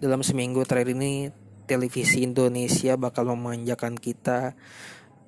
dalam 0.01 0.25
seminggu 0.25 0.65
terakhir 0.65 0.98
ini 0.98 1.29
televisi 1.69 2.25
Indonesia 2.25 2.98
bakal 2.98 3.29
memanjakan 3.29 3.93
kita 3.93 4.57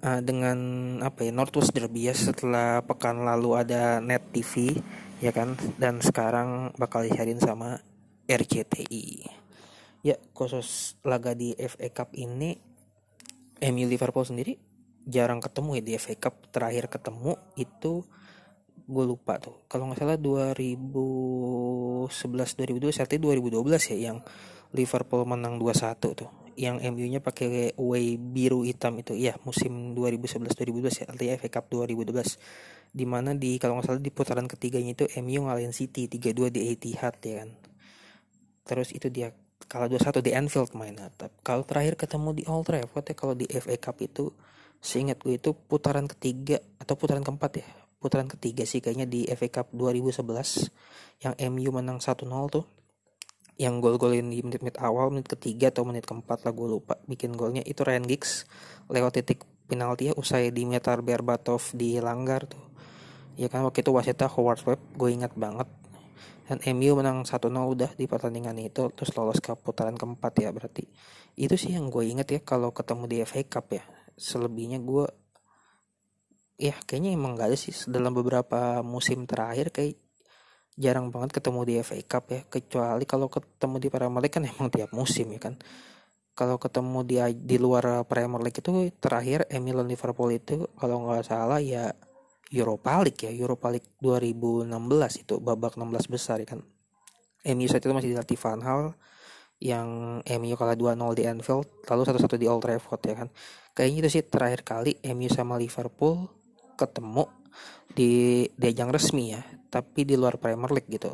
uh, 0.01 0.21
dengan 0.25 0.57
apa 1.05 1.21
ya 1.21 1.29
Northwest 1.37 1.77
Derby 1.77 2.09
ya 2.09 2.17
setelah 2.17 2.81
pekan 2.81 3.21
lalu 3.21 3.61
ada 3.61 4.01
Net 4.01 4.33
TV 4.33 4.73
ya 5.21 5.29
kan? 5.29 5.53
Dan 5.77 6.01
sekarang 6.01 6.73
bakal 6.81 7.05
dicariin 7.05 7.37
sama 7.37 7.77
RCTI. 8.29 9.25
Ya, 10.05 10.15
khusus 10.37 10.95
laga 11.01 11.33
di 11.33 11.57
FA 11.57 11.89
Cup 11.89 12.13
ini 12.13 12.55
MU 13.59 13.85
Liverpool 13.89 14.23
sendiri 14.23 14.55
jarang 15.09 15.41
ketemu 15.41 15.81
ya 15.81 15.83
di 15.83 15.91
FA 15.97 16.15
Cup. 16.15 16.53
Terakhir 16.53 16.87
ketemu 16.87 17.35
itu 17.57 18.05
gue 18.89 19.05
lupa 19.05 19.41
tuh. 19.41 19.65
Kalau 19.65 19.89
nggak 19.89 19.99
salah 20.05 20.17
2011 20.21 22.09
2012 22.09 23.01
artinya 23.01 23.21
2012 23.33 23.91
ya 23.91 23.97
yang 24.13 24.17
Liverpool 24.77 25.25
menang 25.25 25.57
2-1 25.57 25.97
tuh. 26.13 26.29
Yang 26.59 26.91
MU-nya 26.91 27.19
pakai 27.23 27.73
away 27.79 28.19
biru 28.19 28.61
hitam 28.67 28.99
itu. 28.99 29.15
Iya, 29.17 29.39
musim 29.47 29.95
2011 29.95 30.53
2012 30.53 31.01
ya, 31.01 31.05
artinya 31.09 31.33
FA 31.39 31.49
Cup 31.49 31.65
2012 31.71 32.37
di 32.89 33.05
mana 33.05 33.37
di 33.37 33.61
kalau 33.61 33.77
nggak 33.77 33.85
salah 33.85 34.01
di 34.01 34.09
putaran 34.09 34.49
ketiganya 34.49 34.97
itu 34.97 35.05
MU 35.21 35.45
ngalahin 35.45 35.69
City 35.69 36.09
3-2 36.09 36.49
di 36.49 36.73
Etihad 36.73 37.21
ya 37.21 37.45
kan 37.45 37.68
terus 38.69 38.93
itu 38.93 39.09
dia 39.09 39.33
kalau 39.65 39.89
2-1 39.89 40.21
di 40.21 40.31
Anfield 40.37 40.77
main. 40.77 40.93
Kalau 41.41 41.65
terakhir 41.65 41.97
ketemu 41.97 42.29
di 42.37 42.43
Old 42.45 42.69
Trafford 42.69 43.05
ya 43.09 43.15
kalau 43.17 43.33
di 43.33 43.49
FA 43.49 43.75
Cup 43.81 43.97
itu 44.05 44.29
seingat 44.79 45.19
gue 45.19 45.35
itu 45.35 45.51
putaran 45.51 46.05
ketiga 46.05 46.61
atau 46.79 46.95
putaran 46.95 47.25
keempat 47.25 47.51
ya 47.59 47.67
putaran 47.99 48.31
ketiga 48.31 48.63
sih 48.63 48.79
kayaknya 48.79 49.05
di 49.05 49.27
FA 49.27 49.51
Cup 49.51 49.75
2011 49.75 50.23
yang 51.19 51.35
MU 51.51 51.69
menang 51.75 51.99
1-0 51.99 52.15
tuh 52.47 52.65
yang 53.59 53.83
gol-golin 53.83 54.31
di 54.31 54.39
menit-menit 54.39 54.79
awal 54.79 55.11
menit 55.11 55.27
ketiga 55.27 55.67
atau 55.67 55.83
menit 55.83 56.07
keempat 56.07 56.47
lah 56.47 56.55
gue 56.55 56.79
lupa 56.79 56.95
bikin 57.11 57.35
golnya. 57.35 57.59
Itu 57.59 57.83
Ryan 57.83 58.07
Giggs 58.07 58.47
lewat 58.87 59.19
titik 59.19 59.43
penalti 59.67 60.07
ya 60.07 60.13
usai 60.15 60.47
Dimitar 60.55 61.03
Berbatov 61.03 61.75
dilanggar 61.75 62.47
tuh. 62.47 62.63
Ya 63.35 63.51
kan 63.51 63.67
waktu 63.67 63.83
itu 63.83 63.91
wasitnya 63.91 64.31
Howard 64.31 64.63
Webb 64.63 64.79
gue 64.95 65.09
ingat 65.11 65.35
banget 65.35 65.67
dan 66.49 66.57
MU 66.73 66.97
menang 66.97 67.21
1-0 67.21 67.45
udah 67.45 67.93
di 67.93 68.09
pertandingan 68.09 68.57
itu 68.57 68.89
terus 68.97 69.13
lolos 69.13 69.37
ke 69.37 69.53
putaran 69.53 69.93
keempat 69.93 70.33
ya 70.41 70.49
berarti. 70.49 70.81
Itu 71.37 71.53
sih 71.53 71.77
yang 71.77 71.93
gue 71.93 72.09
inget 72.09 72.25
ya 72.25 72.41
kalau 72.41 72.73
ketemu 72.73 73.05
di 73.05 73.17
FA 73.21 73.45
Cup 73.45 73.69
ya. 73.69 73.85
Selebihnya 74.17 74.81
gue 74.81 75.05
ya 76.57 76.73
kayaknya 76.89 77.13
emang 77.13 77.37
gak 77.37 77.53
ada 77.53 77.57
sih. 77.61 77.69
Dalam 77.85 78.17
beberapa 78.17 78.81
musim 78.81 79.29
terakhir 79.29 79.69
kayak 79.69 80.01
jarang 80.73 81.13
banget 81.13 81.37
ketemu 81.37 81.59
di 81.69 81.73
FA 81.85 82.01
Cup 82.17 82.25
ya. 82.33 82.41
Kecuali 82.49 83.05
kalau 83.05 83.29
ketemu 83.29 83.75
di 83.77 83.87
Premier 83.93 84.21
League 84.25 84.33
kan 84.33 84.41
emang 84.49 84.73
tiap 84.73 84.89
musim 84.89 85.29
ya 85.29 85.37
kan. 85.37 85.53
Kalau 86.33 86.57
ketemu 86.57 87.05
di 87.05 87.15
di 87.45 87.61
luar 87.61 88.09
Premier 88.09 88.41
League 88.41 88.57
itu 88.57 88.89
terakhir 88.97 89.45
Emil 89.53 89.85
Liverpool 89.85 90.33
itu 90.33 90.65
kalau 90.81 91.05
nggak 91.05 91.29
salah 91.29 91.61
ya 91.61 91.93
Europa 92.49 92.97
League 93.05 93.21
ya 93.21 93.31
Europa 93.31 93.69
League 93.69 93.89
2016 94.01 94.69
itu 95.21 95.37
babak 95.37 95.77
16 95.77 96.09
besar 96.09 96.41
ya 96.41 96.57
kan? 96.57 96.61
MU 97.45 97.65
saat 97.69 97.85
itu 97.85 97.93
masih 97.93 98.11
dilatih 98.11 98.35
Van 98.35 98.61
Hal 98.65 98.81
yang 99.59 100.19
MU 100.23 100.55
kalah 100.55 100.75
2-0 100.75 101.19
di 101.19 101.23
Anfield 101.27 101.67
lalu 101.87 102.03
satu-satu 102.07 102.35
di 102.39 102.47
Old 102.49 102.65
Trafford 102.65 103.01
ya 103.05 103.15
kan? 103.15 103.27
Kayaknya 103.77 103.97
itu 104.01 104.09
sih 104.19 104.23
terakhir 104.25 104.61
kali 104.65 104.97
MU 105.13 105.29
sama 105.29 105.55
Liverpool 105.61 106.27
ketemu 106.75 107.29
di 107.93 108.45
ajang 108.57 108.89
resmi 108.89 109.35
ya 109.35 109.41
tapi 109.69 110.03
di 110.03 110.17
luar 110.17 110.41
Premier 110.41 110.73
League 110.73 110.89
gitu. 110.89 111.13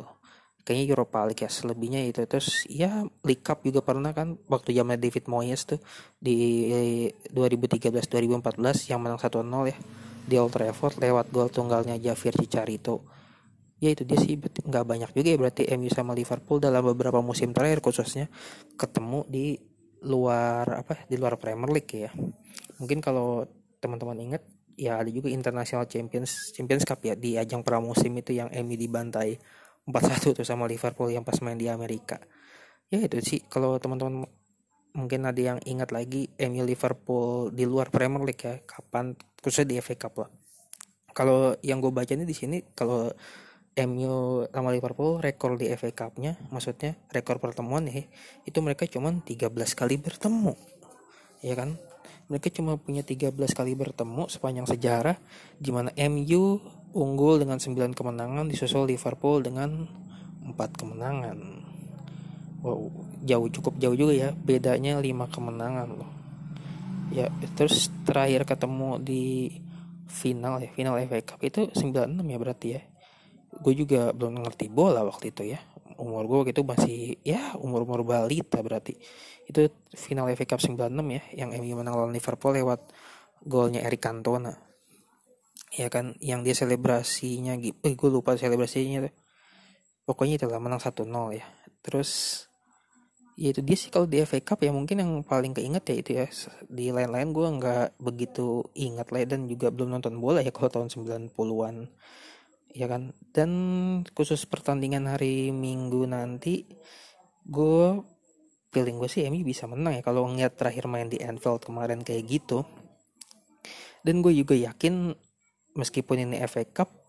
Kayaknya 0.66 0.84
Europa 0.98 1.18
League 1.30 1.42
ya 1.46 1.50
selebihnya 1.52 2.00
itu 2.02 2.26
terus 2.26 2.66
ya 2.66 3.06
League 3.22 3.44
Cup 3.44 3.62
juga 3.62 3.84
pernah 3.86 4.10
kan 4.10 4.34
waktu 4.50 4.74
zaman 4.74 4.98
David 4.98 5.30
Moyes 5.30 5.62
tuh 5.62 5.78
di 6.18 6.66
2013 7.30 7.92
2014 7.92 8.90
yang 8.90 8.98
menang 8.98 9.20
1-0 9.20 9.46
ya 9.70 9.78
di 10.26 10.36
Old 10.36 10.52
Trafford 10.52 10.98
lewat 10.98 11.30
gol 11.30 11.48
tunggalnya 11.48 11.96
Javier 11.96 12.34
Cicarito 12.34 13.16
ya 13.76 13.92
itu 13.92 14.08
dia 14.08 14.16
sih 14.16 14.40
nggak 14.40 14.84
banyak 14.88 15.10
juga 15.12 15.28
ya 15.28 15.38
berarti 15.38 15.62
MU 15.76 15.92
sama 15.92 16.16
Liverpool 16.16 16.58
dalam 16.60 16.80
beberapa 16.80 17.20
musim 17.20 17.52
terakhir 17.52 17.84
khususnya 17.84 18.32
ketemu 18.80 19.28
di 19.28 19.60
luar 20.06 20.86
apa 20.86 21.04
di 21.08 21.16
luar 21.16 21.36
Premier 21.36 21.68
League 21.72 21.92
ya. 21.92 22.10
Mungkin 22.80 23.00
kalau 23.00 23.44
teman-teman 23.80 24.16
ingat 24.16 24.42
ya 24.76 25.00
ada 25.00 25.08
juga 25.08 25.28
International 25.28 25.84
Champions 25.88 26.52
Champions 26.52 26.84
Cup 26.84 27.00
ya 27.04 27.16
di 27.16 27.36
ajang 27.36 27.64
pramusim 27.64 28.12
itu 28.16 28.36
yang 28.36 28.48
MU 28.64 28.76
dibantai 28.76 29.36
4-1 29.88 30.36
tuh 30.36 30.46
sama 30.46 30.64
Liverpool 30.64 31.12
yang 31.12 31.24
pas 31.24 31.36
main 31.44 31.56
di 31.56 31.68
Amerika. 31.68 32.20
Ya 32.88 33.02
itu 33.02 33.18
sih. 33.20 33.40
Kalau 33.46 33.76
teman-teman 33.76 34.24
mungkin 34.96 35.28
ada 35.28 35.36
yang 35.36 35.58
ingat 35.68 35.92
lagi 35.92 36.32
MU 36.40 36.64
Liverpool 36.64 37.52
di 37.52 37.68
luar 37.68 37.92
Premier 37.92 38.24
League 38.24 38.40
ya 38.40 38.56
kapan 38.64 39.12
khususnya 39.44 39.68
di 39.68 39.74
FA 39.84 39.94
Cup 40.00 40.24
lah. 40.24 40.30
Kalau 41.12 41.52
yang 41.60 41.84
gue 41.84 41.92
baca 41.92 42.08
ini 42.16 42.24
di 42.24 42.32
sini 42.32 42.64
kalau 42.72 43.12
MU 43.76 44.48
sama 44.48 44.72
Liverpool 44.72 45.20
rekor 45.20 45.60
di 45.60 45.68
FA 45.76 45.92
Cup-nya 45.92 46.40
maksudnya 46.48 46.96
rekor 47.12 47.36
pertemuan 47.36 47.84
ya 47.84 48.08
itu 48.48 48.58
mereka 48.64 48.88
cuma 48.88 49.12
13 49.12 49.52
kali 49.76 50.00
bertemu. 50.00 50.56
Ya 51.44 51.52
kan? 51.52 51.76
Mereka 52.32 52.48
cuma 52.56 52.80
punya 52.80 53.04
13 53.04 53.36
kali 53.52 53.76
bertemu 53.76 54.32
sepanjang 54.32 54.66
sejarah 54.66 55.20
di 55.60 55.70
mana 55.76 55.92
MU 56.08 56.58
unggul 56.96 57.36
dengan 57.36 57.60
9 57.60 57.92
kemenangan 57.92 58.48
disusul 58.48 58.88
Liverpool 58.88 59.44
dengan 59.44 59.84
empat 60.40 60.72
kemenangan. 60.80 61.38
Wow 62.64 63.15
jauh 63.26 63.50
cukup 63.50 63.74
jauh 63.82 63.96
juga 63.98 64.14
ya. 64.14 64.30
Bedanya 64.32 65.02
lima 65.02 65.26
kemenangan 65.26 65.88
loh. 65.90 66.10
Ya 67.10 67.30
terus 67.54 67.90
terakhir 68.06 68.46
ketemu 68.46 68.98
di 69.02 69.50
final 70.06 70.62
ya 70.62 70.70
final 70.70 70.96
FA 71.06 71.22
Cup. 71.22 71.42
Itu 71.42 71.70
96 71.74 72.22
ya 72.22 72.38
berarti 72.38 72.68
ya. 72.78 72.82
Gue 73.56 73.74
juga 73.74 74.14
belum 74.14 74.46
ngerti 74.46 74.66
bola 74.70 75.02
waktu 75.02 75.34
itu 75.34 75.42
ya. 75.46 75.60
Umur 75.96 76.28
gue 76.28 76.52
gitu 76.52 76.60
masih 76.60 77.16
ya 77.24 77.56
umur 77.58 77.82
umur 77.82 78.06
balita 78.06 78.62
berarti. 78.62 78.94
Itu 79.46 79.70
final 79.94 80.30
FA 80.34 80.56
Cup 80.56 80.60
96 80.62 80.90
ya 81.10 81.22
yang 81.46 81.50
MU 81.58 81.74
menang 81.82 81.94
lawan 81.98 82.14
Liverpool 82.14 82.54
lewat 82.54 82.80
golnya 83.42 83.82
Eric 83.82 84.02
Cantona. 84.02 84.54
Ya 85.76 85.92
kan 85.92 86.16
yang 86.22 86.40
dia 86.46 86.56
selebrasinya 86.56 87.58
eh 87.60 87.94
gue 87.94 88.10
lupa 88.10 88.38
selebrasinya 88.38 89.10
tuh. 89.10 89.14
Pokoknya 90.06 90.38
itulah 90.38 90.62
menang 90.62 90.78
1-0 90.78 91.02
ya. 91.34 91.46
Terus 91.82 92.10
ya 93.36 93.52
itu 93.52 93.60
dia 93.60 93.76
sih 93.76 93.92
kalau 93.92 94.08
di 94.08 94.16
FA 94.24 94.40
Cup 94.40 94.64
ya 94.64 94.72
mungkin 94.72 94.96
yang 95.04 95.12
paling 95.20 95.52
keinget 95.52 95.84
ya 95.84 95.94
itu 96.00 96.10
ya. 96.16 96.26
Di 96.66 96.88
lain-lain 96.88 97.30
gue 97.36 97.46
nggak 97.60 98.00
begitu 98.00 98.64
ingat 98.72 99.12
lah 99.12 99.22
dan 99.28 99.44
juga 99.44 99.68
belum 99.68 99.92
nonton 99.92 100.16
bola 100.16 100.40
ya 100.40 100.48
kalau 100.50 100.72
tahun 100.72 100.88
90-an 100.88 101.76
ya 102.72 102.86
kan? 102.88 103.12
Dan 103.30 103.50
khusus 104.16 104.48
pertandingan 104.48 105.04
hari 105.06 105.52
Minggu 105.52 106.08
nanti 106.08 106.64
gue 107.44 108.02
feeling 108.72 108.96
gue 108.98 109.08
sih 109.08 109.28
Emi 109.28 109.44
bisa 109.44 109.68
menang 109.68 110.00
ya 110.00 110.02
kalau 110.02 110.26
ngeliat 110.26 110.56
terakhir 110.56 110.88
main 110.88 111.12
di 111.12 111.20
Anfield 111.20 111.60
kemarin 111.60 112.00
kayak 112.00 112.24
gitu. 112.24 112.64
Dan 114.00 114.24
gue 114.24 114.32
juga 114.32 114.56
yakin 114.56 115.12
meskipun 115.76 116.24
ini 116.24 116.40
FA 116.48 116.64
Cup 116.64 117.05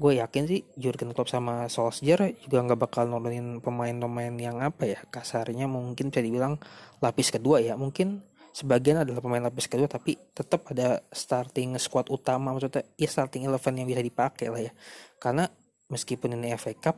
gue 0.00 0.18
yakin 0.18 0.48
sih 0.48 0.60
Jurgen 0.80 1.12
Klopp 1.12 1.28
sama 1.28 1.68
Solskjaer 1.68 2.32
juga 2.40 2.64
nggak 2.64 2.80
bakal 2.80 3.04
nurunin 3.12 3.60
pemain-pemain 3.60 4.32
yang 4.40 4.64
apa 4.64 4.88
ya 4.88 5.00
kasarnya 5.12 5.68
mungkin 5.68 6.08
bisa 6.08 6.24
dibilang 6.24 6.56
lapis 7.04 7.28
kedua 7.28 7.60
ya. 7.60 7.76
Mungkin 7.76 8.24
sebagian 8.56 9.04
adalah 9.04 9.20
pemain 9.20 9.44
lapis 9.44 9.68
kedua 9.68 9.88
tapi 9.88 10.16
tetap 10.32 10.64
ada 10.72 11.04
starting 11.12 11.76
squad 11.76 12.08
utama 12.08 12.56
maksudnya 12.56 12.84
ya 12.96 13.08
starting 13.08 13.44
eleven 13.44 13.72
yang 13.76 13.88
bisa 13.88 14.00
dipakai 14.00 14.48
lah 14.48 14.62
ya. 14.64 14.72
Karena 15.20 15.44
meskipun 15.92 16.40
ini 16.40 16.56
FA 16.56 16.72
Cup 16.72 16.96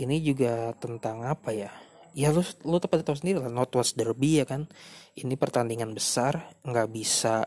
ini 0.00 0.24
juga 0.24 0.72
tentang 0.80 1.28
apa 1.28 1.52
ya? 1.52 1.68
Ya 2.16 2.32
lu 2.32 2.40
lu 2.64 2.80
tepat 2.80 3.04
tahu 3.04 3.20
sendiri 3.20 3.44
lah 3.44 3.52
Northwest 3.52 4.00
Derby 4.00 4.40
ya 4.40 4.48
kan. 4.48 4.64
Ini 5.12 5.36
pertandingan 5.36 5.92
besar 5.92 6.56
nggak 6.64 6.88
bisa 6.88 7.44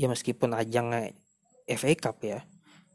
ya 0.00 0.08
meskipun 0.08 0.56
ajang 0.56 1.12
FA 1.68 1.92
Cup 2.00 2.24
ya 2.24 2.40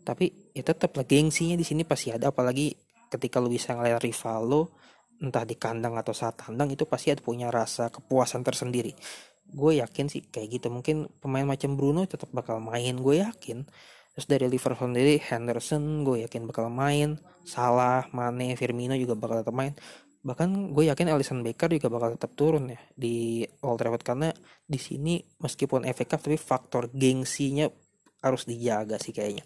tapi 0.01 0.51
ya 0.51 0.65
tetap 0.65 0.97
lah 0.97 1.05
gengsinya 1.05 1.55
di 1.55 1.65
sini 1.65 1.85
pasti 1.85 2.09
ada. 2.09 2.33
Apalagi 2.33 2.73
ketika 3.11 3.37
lu 3.37 3.51
bisa 3.51 3.77
ngeliat 3.77 4.01
rival 4.01 4.41
lo 4.47 4.61
entah 5.21 5.45
di 5.45 5.53
kandang 5.53 5.93
atau 6.01 6.17
saat 6.17 6.41
tandang 6.41 6.73
itu 6.73 6.89
pasti 6.89 7.13
ada 7.13 7.21
punya 7.21 7.53
rasa 7.53 7.93
kepuasan 7.93 8.41
tersendiri. 8.41 8.97
Gue 9.45 9.77
yakin 9.77 10.09
sih 10.09 10.25
kayak 10.25 10.61
gitu. 10.61 10.67
Mungkin 10.73 11.21
pemain 11.21 11.45
macam 11.45 11.77
Bruno 11.77 12.01
tetap 12.09 12.33
bakal 12.33 12.57
main 12.57 12.97
gue 12.97 13.21
yakin. 13.21 13.61
Terus 14.11 14.27
dari 14.27 14.45
Liverpool 14.49 14.91
sendiri 14.91 15.21
Henderson 15.21 16.01
gue 16.01 16.25
yakin 16.25 16.49
bakal 16.49 16.73
main. 16.73 17.21
Salah 17.45 18.09
Mane 18.11 18.57
Firmino 18.57 18.97
juga 18.97 19.13
bakal 19.13 19.45
tetap 19.45 19.53
main. 19.53 19.77
Bahkan 20.21 20.73
gue 20.73 20.89
yakin 20.89 21.09
Alisson 21.13 21.41
Becker 21.45 21.69
juga 21.69 21.89
bakal 21.89 22.17
tetap 22.17 22.33
turun 22.33 22.73
ya 22.73 22.81
di 22.97 23.45
Old 23.61 23.77
Trafford. 23.77 24.01
Karena 24.01 24.29
di 24.65 24.79
sini 24.81 25.21
meskipun 25.21 25.85
FA 25.93 26.17
tapi 26.17 26.37
faktor 26.37 26.89
gengsinya 26.89 27.69
harus 28.21 28.45
dijaga 28.45 29.01
sih 29.01 29.13
kayaknya 29.13 29.41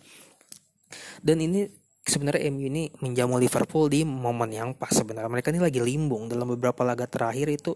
dan 1.24 1.38
ini 1.42 1.86
sebenarnya 2.06 2.54
MU 2.54 2.70
ini 2.70 2.84
menjamu 3.02 3.42
Liverpool 3.42 3.90
di 3.90 4.06
momen 4.06 4.54
yang 4.54 4.78
pas. 4.78 4.94
Sebenarnya 4.94 5.28
mereka 5.28 5.50
ini 5.50 5.60
lagi 5.60 5.82
limbung. 5.82 6.30
Dalam 6.30 6.46
beberapa 6.54 6.86
laga 6.86 7.10
terakhir 7.10 7.50
itu 7.50 7.74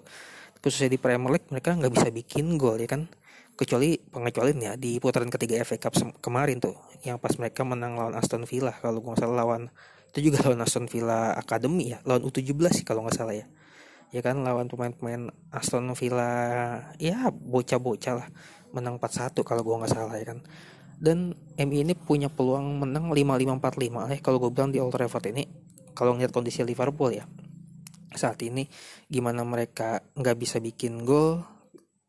khususnya 0.61 0.93
di 0.93 0.99
Premier 1.01 1.33
League 1.33 1.49
mereka 1.49 1.73
nggak 1.73 1.91
bisa 1.91 2.07
bikin 2.13 2.55
gol 2.55 2.77
ya 2.77 2.85
kan? 2.87 3.09
Kecuali 3.57 3.99
pengecualian 3.99 4.59
ya 4.63 4.73
di 4.79 5.01
putaran 5.03 5.27
ketiga 5.27 5.59
FA 5.67 5.75
Cup 5.89 5.97
kemarin 6.23 6.63
tuh 6.63 6.79
yang 7.03 7.19
pas 7.19 7.35
mereka 7.35 7.67
menang 7.67 7.97
lawan 7.97 8.15
Aston 8.15 8.47
Villa. 8.47 8.71
Kalau 8.79 9.03
gue 9.03 9.09
nggak 9.11 9.19
salah 9.19 9.43
lawan 9.43 9.67
itu 10.13 10.31
juga 10.31 10.45
lawan 10.47 10.63
Aston 10.63 10.87
Villa 10.87 11.35
Academy 11.35 11.91
ya 11.91 11.99
lawan 12.07 12.23
U17 12.23 12.55
sih 12.71 12.85
kalau 12.87 13.03
nggak 13.03 13.17
salah 13.17 13.35
ya. 13.35 13.49
Ya 14.09 14.25
kan 14.25 14.41
lawan 14.41 14.71
pemain-pemain 14.71 15.29
Aston 15.51 15.91
Villa 15.97 16.31
ya 17.01 17.33
bocah-bocah 17.33 18.13
lah. 18.15 18.29
Menang 18.69 19.01
4-1 19.01 19.41
kalau 19.41 19.65
gue 19.65 19.75
nggak 19.81 19.91
salah 19.91 20.15
ya 20.15 20.25
kan 20.29 20.39
dan 20.99 21.33
MU 21.55 21.77
ini 21.79 21.95
punya 21.95 22.27
peluang 22.27 22.83
menang 22.83 23.07
5-5-4-5 23.15 24.13
eh 24.13 24.19
kalau 24.19 24.37
gue 24.43 24.51
bilang 24.51 24.69
di 24.69 24.83
Old 24.83 24.91
Trafford 24.91 25.31
ini. 25.31 25.47
Kalau 25.95 26.15
ngeliat 26.15 26.31
kondisi 26.31 26.63
Liverpool 26.63 27.11
ya 27.11 27.27
saat 28.09 28.41
ini 28.41 28.65
gimana 29.05 29.45
mereka 29.45 30.01
nggak 30.17 30.37
bisa 30.39 30.57
bikin 30.57 31.05
gol 31.05 31.45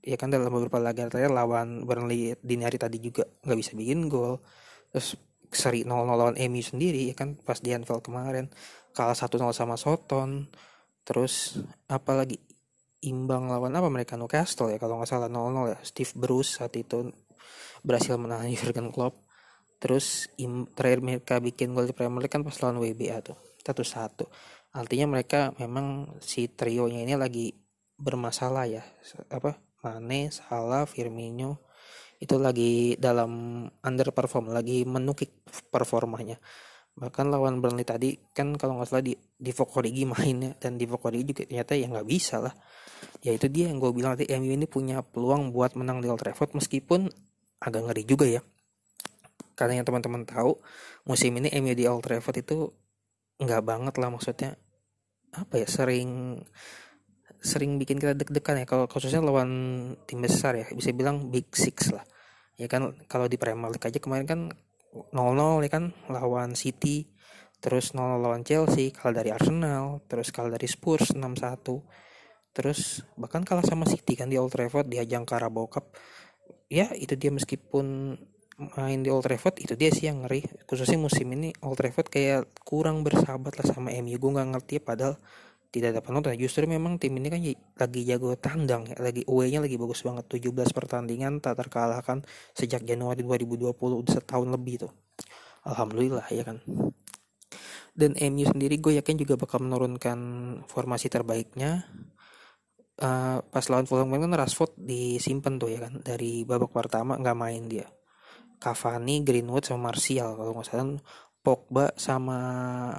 ya 0.01 0.17
kan 0.17 0.33
dalam 0.33 0.49
beberapa 0.49 0.81
laga 0.81 1.13
terakhir 1.13 1.33
lawan 1.33 1.85
Burnley 1.85 2.33
dini 2.41 2.65
hari 2.65 2.81
tadi 2.81 2.97
juga 2.99 3.29
nggak 3.45 3.59
bisa 3.59 3.73
bikin 3.77 4.09
gol. 4.09 4.41
Terus 4.91 5.17
seri 5.51 5.83
0-0 5.85 6.07
lawan 6.09 6.37
MU 6.39 6.63
sendiri 6.63 7.11
ya 7.13 7.15
kan 7.15 7.37
pas 7.37 7.61
di 7.61 7.71
Anfield 7.77 8.01
kemarin. 8.05 8.49
Kalah 8.97 9.17
1-0 9.17 9.53
sama 9.53 9.77
Soton. 9.77 10.49
Terus 11.05 11.61
apalagi 11.87 12.41
imbang 13.05 13.49
lawan 13.49 13.77
apa 13.77 13.89
mereka? 13.93 14.17
Newcastle 14.17 14.73
ya 14.73 14.81
kalau 14.81 15.01
nggak 15.01 15.11
salah 15.11 15.29
0-0 15.29 15.77
ya. 15.77 15.79
Steve 15.85 16.13
Bruce 16.17 16.61
saat 16.61 16.73
itu 16.81 17.13
berhasil 17.87 18.15
menahan 18.21 18.51
Jurgen 18.53 18.93
Klopp 18.93 19.21
terus 19.81 20.29
im, 20.37 20.69
terakhir 20.77 21.01
mereka 21.01 21.35
bikin 21.41 21.73
gol 21.73 21.89
di 21.89 21.97
Premier 21.97 22.21
League 22.21 22.33
kan 22.33 22.45
pas 22.45 22.57
lawan 22.61 22.79
WBA 22.85 23.25
tuh 23.25 23.39
satu-satu 23.65 24.29
artinya 24.77 25.19
mereka 25.19 25.57
memang 25.57 26.17
si 26.21 26.53
trionya 26.53 27.03
ini 27.03 27.17
lagi 27.17 27.51
bermasalah 27.97 28.65
ya 28.69 28.85
apa 29.33 29.71
Mane, 29.81 30.29
Salah, 30.29 30.85
Firmino 30.85 31.65
itu 32.21 32.37
lagi 32.37 33.01
dalam 33.01 33.65
underperform, 33.81 34.53
lagi 34.53 34.85
menukik 34.85 35.41
performanya. 35.73 36.37
Bahkan 36.93 37.33
lawan 37.33 37.65
Burnley 37.65 37.89
tadi 37.89 38.13
kan 38.37 38.61
kalau 38.61 38.77
nggak 38.77 38.89
salah 38.93 39.01
di 39.01 39.17
di 39.17 39.57
Fokorigi 39.57 40.05
mainnya 40.05 40.53
dan 40.61 40.77
di 40.77 40.85
Fokorigi 40.85 41.33
juga 41.33 41.49
ternyata 41.49 41.73
ya 41.73 41.89
nggak 41.89 42.05
bisa 42.05 42.45
lah. 42.45 42.53
Ya 43.25 43.33
itu 43.33 43.49
dia 43.49 43.73
yang 43.73 43.81
gue 43.81 43.89
bilang 43.97 44.21
tadi 44.21 44.29
MU 44.37 44.53
ini 44.53 44.69
punya 44.69 45.01
peluang 45.01 45.49
buat 45.49 45.81
menang 45.81 46.05
di 46.05 46.13
Old 46.13 46.21
Trafford 46.21 46.53
meskipun 46.53 47.09
agak 47.61 47.83
ngeri 47.87 48.05
juga 48.09 48.27
ya. 48.27 48.43
Karena 49.55 49.81
yang 49.81 49.87
teman-teman 49.87 50.25
tahu 50.25 50.57
musim 51.05 51.37
ini 51.37 51.53
MU 51.61 51.77
di 51.77 51.85
Old 51.85 52.01
Trafford 52.01 52.41
itu 52.41 52.73
nggak 53.41 53.63
banget 53.65 53.95
lah 54.01 54.09
maksudnya. 54.09 54.57
Apa 55.37 55.61
ya 55.61 55.69
sering 55.69 56.41
sering 57.41 57.77
bikin 57.77 58.01
kita 58.01 58.17
deg-degan 58.17 58.65
ya. 58.65 58.67
Kalau 58.67 58.89
khususnya 58.89 59.21
lawan 59.21 59.51
tim 60.09 60.25
besar 60.25 60.57
ya 60.57 60.67
bisa 60.73 60.91
bilang 60.97 61.29
big 61.29 61.53
six 61.53 61.93
lah. 61.93 62.05
Ya 62.57 62.69
kan 62.69 62.97
kalau 63.09 63.29
di 63.29 63.37
Premier 63.37 63.69
League 63.73 63.85
aja 63.85 64.01
kemarin 64.01 64.27
kan 64.29 64.41
0-0 64.91 65.65
ya 65.65 65.71
kan 65.71 65.85
lawan 66.11 66.59
City 66.59 67.07
terus 67.61 67.93
0 67.93 68.19
lawan 68.19 68.43
Chelsea 68.43 68.91
kalah 68.91 69.23
dari 69.23 69.31
Arsenal 69.31 70.03
terus 70.09 70.33
kalah 70.35 70.57
dari 70.57 70.67
Spurs 70.67 71.15
6-1 71.15 72.51
terus 72.51 73.07
bahkan 73.15 73.47
kalah 73.47 73.63
sama 73.63 73.87
City 73.87 74.19
kan 74.19 74.27
di 74.27 74.41
Old 74.41 74.51
Trafford 74.51 74.91
di 74.91 74.99
ajang 74.99 75.23
Carabao 75.23 75.71
Cup 75.71 75.95
ya 76.71 76.87
itu 76.95 77.19
dia 77.19 77.35
meskipun 77.35 78.15
main 78.77 79.01
di 79.01 79.09
Old 79.09 79.27
Trafford 79.27 79.59
itu 79.59 79.75
dia 79.75 79.91
sih 79.91 80.07
yang 80.07 80.25
ngeri. 80.25 80.47
Khususnya 80.69 81.01
musim 81.01 81.27
ini 81.35 81.51
Old 81.65 81.81
Trafford 81.81 82.09
kayak 82.09 82.63
kurang 82.63 83.03
bersahabat 83.03 83.59
lah 83.59 83.67
sama 83.67 83.91
MU 84.01 84.17
gue 84.17 84.31
nggak 84.31 84.49
ngerti 84.57 84.73
ya, 84.79 84.83
padahal 84.85 85.15
tidak 85.71 85.89
ada 85.97 86.01
penonton. 86.05 86.35
Justru 86.37 86.67
memang 86.67 86.99
tim 87.01 87.15
ini 87.17 87.29
kan 87.31 87.41
lagi 87.79 88.01
jago 88.07 88.35
tandang 88.37 88.91
ya 88.91 88.97
lagi 89.01 89.23
away-nya 89.27 89.65
lagi 89.65 89.75
bagus 89.81 90.03
banget. 90.07 90.29
17 90.29 90.77
pertandingan 90.77 91.43
tak 91.43 91.59
terkalahkan 91.59 92.23
sejak 92.55 92.87
Januari 92.87 93.27
2020 93.27 93.75
udah 93.75 94.13
setahun 94.13 94.49
lebih 94.51 94.87
tuh. 94.87 94.93
Alhamdulillah 95.67 96.27
ya 96.31 96.45
kan. 96.45 96.61
Dan 97.91 98.15
MU 98.17 98.45
sendiri 98.47 98.79
gue 98.79 98.97
yakin 99.03 99.17
juga 99.19 99.35
bakal 99.35 99.67
menurunkan 99.67 100.19
formasi 100.71 101.11
terbaiknya 101.11 101.91
uh, 103.01 103.39
pas 103.43 103.65
lawan 103.73 103.89
Fulham 103.89 104.13
kan 104.13 104.33
Rashford 104.37 104.77
disimpan 104.77 105.57
tuh 105.57 105.73
ya 105.73 105.81
kan 105.89 106.05
dari 106.05 106.45
babak 106.45 106.71
pertama 106.71 107.17
nggak 107.17 107.39
main 107.39 107.65
dia. 107.67 107.89
Cavani, 108.61 109.25
Greenwood 109.25 109.65
sama 109.65 109.91
Martial 109.91 110.37
kalau 110.37 110.53
nggak 110.53 110.69
salah. 110.69 111.01
Pogba 111.41 111.97
sama 111.97 112.39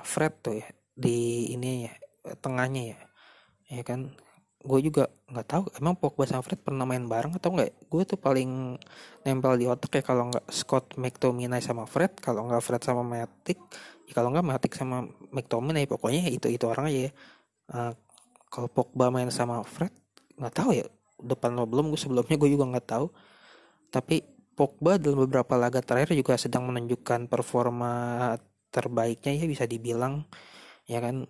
Fred 0.02 0.34
tuh 0.42 0.58
ya 0.58 0.68
di 0.98 1.54
ini 1.54 1.86
ya 1.86 1.94
tengahnya 2.42 2.98
ya. 2.98 3.00
Ya 3.70 3.82
kan 3.86 4.18
gue 4.62 4.80
juga 4.82 5.10
nggak 5.30 5.48
tahu 5.48 5.64
emang 5.82 5.98
Pogba 5.98 6.26
sama 6.30 6.46
Fred 6.46 6.62
pernah 6.62 6.86
main 6.86 7.06
bareng 7.06 7.34
atau 7.38 7.54
enggak 7.54 7.74
gue 7.90 8.04
tuh 8.06 8.18
paling 8.18 8.78
nempel 9.26 9.58
di 9.58 9.66
otak 9.66 10.02
ya 10.02 10.04
kalau 10.06 10.30
nggak 10.30 10.46
Scott 10.54 10.98
McTominay 11.02 11.62
sama 11.66 11.90
Fred 11.90 12.14
kalau 12.22 12.46
nggak 12.46 12.62
Fred 12.62 12.82
sama 12.86 13.02
Matic 13.02 13.58
ya 14.06 14.14
kalau 14.14 14.30
nggak 14.34 14.46
Matic 14.46 14.74
sama 14.78 15.06
McTominay 15.34 15.86
pokoknya 15.90 16.30
itu 16.30 16.50
itu 16.50 16.66
orang 16.66 16.90
aja 16.90 17.02
ya. 17.10 17.12
Uh, 17.72 17.94
kalau 18.52 18.68
Pogba 18.68 19.08
main 19.08 19.32
sama 19.32 19.64
Fred 19.64 19.96
nggak 20.36 20.54
tahu 20.54 20.76
ya 20.76 20.86
depan 21.24 21.56
lo 21.56 21.64
belum 21.70 21.94
gue 21.94 22.00
sebelumnya 22.02 22.36
gue 22.36 22.50
juga 22.52 22.66
nggak 22.68 22.88
tahu. 22.90 23.08
Tapi 23.94 24.26
Pogba 24.52 25.00
dalam 25.00 25.24
beberapa 25.26 25.56
laga 25.56 25.80
terakhir 25.80 26.12
juga 26.18 26.36
sedang 26.36 26.68
menunjukkan 26.68 27.32
performa 27.32 28.36
terbaiknya 28.70 29.32
ya 29.40 29.46
bisa 29.48 29.64
dibilang 29.70 30.28
ya 30.90 31.00
kan. 31.00 31.26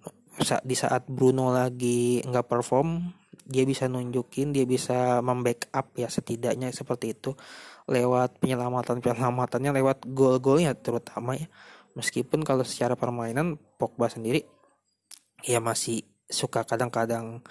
Di 0.65 0.75
saat 0.79 1.05
Bruno 1.11 1.51
lagi 1.51 2.23
nggak 2.23 2.47
perform 2.47 3.11
dia 3.45 3.67
bisa 3.67 3.91
nunjukin 3.91 4.55
dia 4.55 4.63
bisa 4.63 5.19
membackup 5.19 5.91
ya 5.99 6.07
setidaknya 6.07 6.71
seperti 6.71 7.11
itu 7.11 7.35
lewat 7.91 8.39
penyelamatan 8.39 9.03
penyelamatannya 9.03 9.75
lewat 9.75 10.07
gol-golnya 10.09 10.71
terutama 10.73 11.35
ya. 11.35 11.51
Meskipun 11.99 12.47
kalau 12.47 12.63
secara 12.63 12.95
permainan 12.95 13.59
Pogba 13.75 14.07
sendiri 14.07 14.47
ya 15.43 15.59
masih 15.59 16.07
suka 16.31 16.63
kadang-kadang 16.63 17.43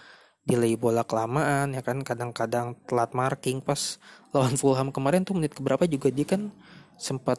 delay 0.48 0.74
bola 0.74 1.04
kelamaan 1.04 1.76
ya 1.76 1.84
kan? 1.84 2.00
Kadang-kadang 2.00 2.74
telat 2.88 3.12
marking. 3.12 3.60
Pas 3.60 4.00
lawan 4.32 4.56
Fulham 4.56 4.88
kemarin 4.90 5.22
tuh 5.22 5.36
menit 5.36 5.52
keberapa 5.54 5.84
juga 5.86 6.08
dia 6.10 6.26
kan 6.26 6.48
sempat 6.96 7.38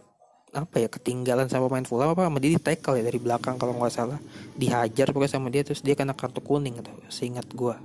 apa 0.51 0.83
ya 0.83 0.91
ketinggalan 0.91 1.47
sama 1.47 1.71
pemain 1.71 1.87
Fulham 1.87 2.11
apa 2.11 2.27
sama 2.27 2.37
dia 2.43 2.51
di 2.51 2.59
tackle 2.59 2.99
ya 2.99 3.03
dari 3.07 3.19
belakang 3.19 3.55
kalau 3.57 3.75
nggak 3.75 3.93
salah. 3.93 4.19
Dihajar 4.55 5.09
pokoknya 5.09 5.31
sama 5.41 5.47
dia 5.49 5.65
terus 5.65 5.81
dia 5.81 5.97
kena 5.97 6.13
kartu 6.13 6.39
kuning 6.43 6.79
gitu 6.79 6.91
seingat 7.09 7.47
gua. 7.55 7.79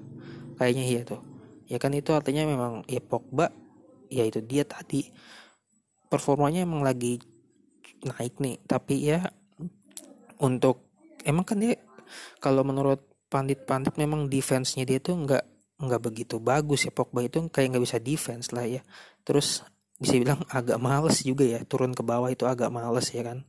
Kayaknya 0.58 0.84
iya 0.84 1.00
tuh. 1.06 1.22
Ya 1.66 1.78
kan 1.82 1.94
itu 1.94 2.14
artinya 2.14 2.46
memang 2.46 2.86
ya 2.86 3.02
Pogba 3.02 3.50
ya 4.12 4.22
itu 4.26 4.42
dia 4.42 4.62
tadi. 4.62 5.10
Performanya 6.06 6.62
emang 6.62 6.86
lagi 6.86 7.18
naik 8.02 8.38
nih 8.38 8.60
tapi 8.66 9.02
ya 9.02 9.30
untuk 10.38 10.86
emang 11.26 11.42
kan 11.42 11.58
dia 11.58 11.80
kalau 12.38 12.62
menurut 12.62 13.02
pandit-pandit 13.26 13.94
memang 13.98 14.30
defense-nya 14.30 14.86
dia 14.86 14.98
tuh 15.02 15.18
nggak 15.26 15.44
nggak 15.76 16.02
begitu 16.02 16.40
bagus 16.40 16.88
ya. 16.88 16.92
Pogba 16.94 17.26
itu 17.26 17.42
kayak 17.50 17.76
nggak 17.76 17.84
bisa 17.84 17.98
defense 18.00 18.50
lah 18.54 18.64
ya. 18.64 18.82
Terus 19.26 19.62
bisa 19.96 20.14
bilang 20.16 20.40
agak 20.58 20.78
males 20.80 21.20
juga 21.22 21.44
ya. 21.44 21.60
Turun 21.66 21.92
ke 21.92 22.02
bawah 22.02 22.30
itu 22.32 22.44
agak 22.48 22.72
males 22.72 23.08
ya 23.12 23.22
kan. 23.26 23.44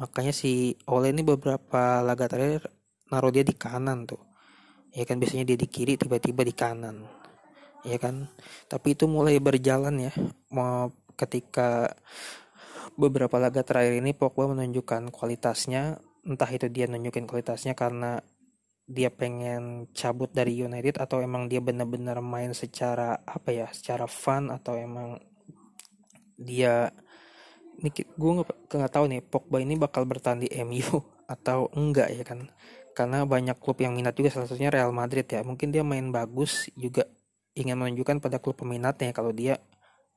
Makanya 0.00 0.32
si 0.34 0.74
Ole 0.88 1.12
ini 1.14 1.22
beberapa 1.22 2.02
laga 2.02 2.26
terakhir 2.26 2.66
naruh 3.12 3.30
dia 3.30 3.44
di 3.46 3.54
kanan 3.54 4.08
tuh. 4.08 4.20
Ya 4.92 5.04
kan 5.08 5.16
biasanya 5.20 5.48
dia 5.48 5.56
di 5.56 5.68
kiri 5.68 5.96
tiba-tiba 5.96 6.42
di 6.44 6.54
kanan. 6.56 7.06
Ya 7.86 7.96
kan. 8.00 8.28
Tapi 8.66 8.96
itu 8.98 9.06
mulai 9.06 9.38
berjalan 9.38 10.10
ya. 10.10 10.12
Mau 10.50 10.90
ketika 11.14 11.92
beberapa 12.96 13.36
laga 13.40 13.64
terakhir 13.64 14.00
ini 14.00 14.12
Pogba 14.12 14.52
menunjukkan 14.52 15.12
kualitasnya 15.14 16.00
entah 16.22 16.50
itu 16.50 16.70
dia 16.70 16.86
nunjukin 16.86 17.26
kualitasnya 17.26 17.74
karena 17.74 18.22
dia 18.86 19.08
pengen 19.08 19.86
cabut 19.94 20.28
dari 20.34 20.58
United 20.58 20.98
atau 20.98 21.22
emang 21.22 21.46
dia 21.46 21.62
benar-benar 21.62 22.18
main 22.18 22.50
secara 22.52 23.22
apa 23.22 23.54
ya 23.54 23.66
secara 23.70 24.10
fun 24.10 24.50
atau 24.50 24.74
emang 24.74 25.22
dia 26.34 26.90
ini 27.78 27.88
gue 27.90 28.30
nggak 28.68 28.92
tahu 28.92 29.04
nih 29.08 29.20
Pogba 29.24 29.58
ini 29.62 29.74
bakal 29.78 30.04
bertahan 30.04 30.42
di 30.42 30.48
MU 30.62 31.00
atau 31.34 31.72
enggak 31.72 32.12
ya 32.12 32.24
kan? 32.26 32.50
Karena 32.92 33.24
banyak 33.24 33.56
klub 33.56 33.80
yang 33.80 33.96
minat 33.96 34.12
juga 34.12 34.28
salah 34.28 34.44
satunya 34.44 34.68
Real 34.68 34.92
Madrid 34.92 35.24
ya. 35.24 35.40
Mungkin 35.40 35.72
dia 35.72 35.80
main 35.80 36.12
bagus 36.12 36.68
juga 36.76 37.08
ingin 37.56 37.80
menunjukkan 37.80 38.20
pada 38.20 38.36
klub 38.36 38.60
peminatnya. 38.60 39.16
Kalau 39.16 39.32
dia 39.32 39.56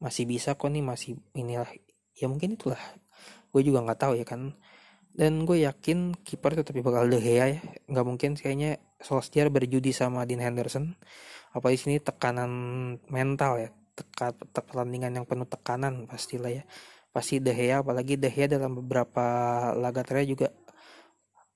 masih 0.03 0.27
bisa 0.27 0.59
kok 0.59 0.67
nih 0.67 0.83
masih 0.83 1.15
inilah 1.31 1.71
ya 2.19 2.27
mungkin 2.27 2.59
itulah. 2.59 2.79
Gue 3.55 3.63
juga 3.63 3.79
nggak 3.79 3.99
tahu 3.99 4.13
ya 4.19 4.27
kan 4.27 4.51
dan 5.15 5.47
gue 5.47 5.63
yakin 5.63 6.11
kiper 6.27 6.59
tetap 6.59 6.75
bakal 6.83 7.07
De 7.07 7.23
Gea 7.23 7.45
ya. 7.55 7.59
Nggak 7.87 8.05
mungkin 8.05 8.31
kayaknya 8.35 8.83
Solskjaer 8.99 9.47
berjudi 9.47 9.95
sama 9.95 10.27
Dean 10.27 10.43
Henderson. 10.43 10.99
Apa 11.55 11.71
di 11.71 11.79
sini 11.79 12.03
tekanan 12.03 12.51
mental 13.07 13.53
ya? 13.63 13.69
Teka, 13.95 14.35
pertandingan 14.35 15.15
yang 15.15 15.23
penuh 15.23 15.47
tekanan 15.47 16.03
pastilah 16.03 16.51
ya. 16.51 16.63
Pasti 17.15 17.39
De 17.39 17.55
Gea 17.55 17.79
apalagi 17.79 18.19
De 18.19 18.27
Gea 18.27 18.51
dalam 18.51 18.75
beberapa 18.75 19.23
laga 19.71 20.03
terakhir 20.03 20.27
juga 20.35 20.47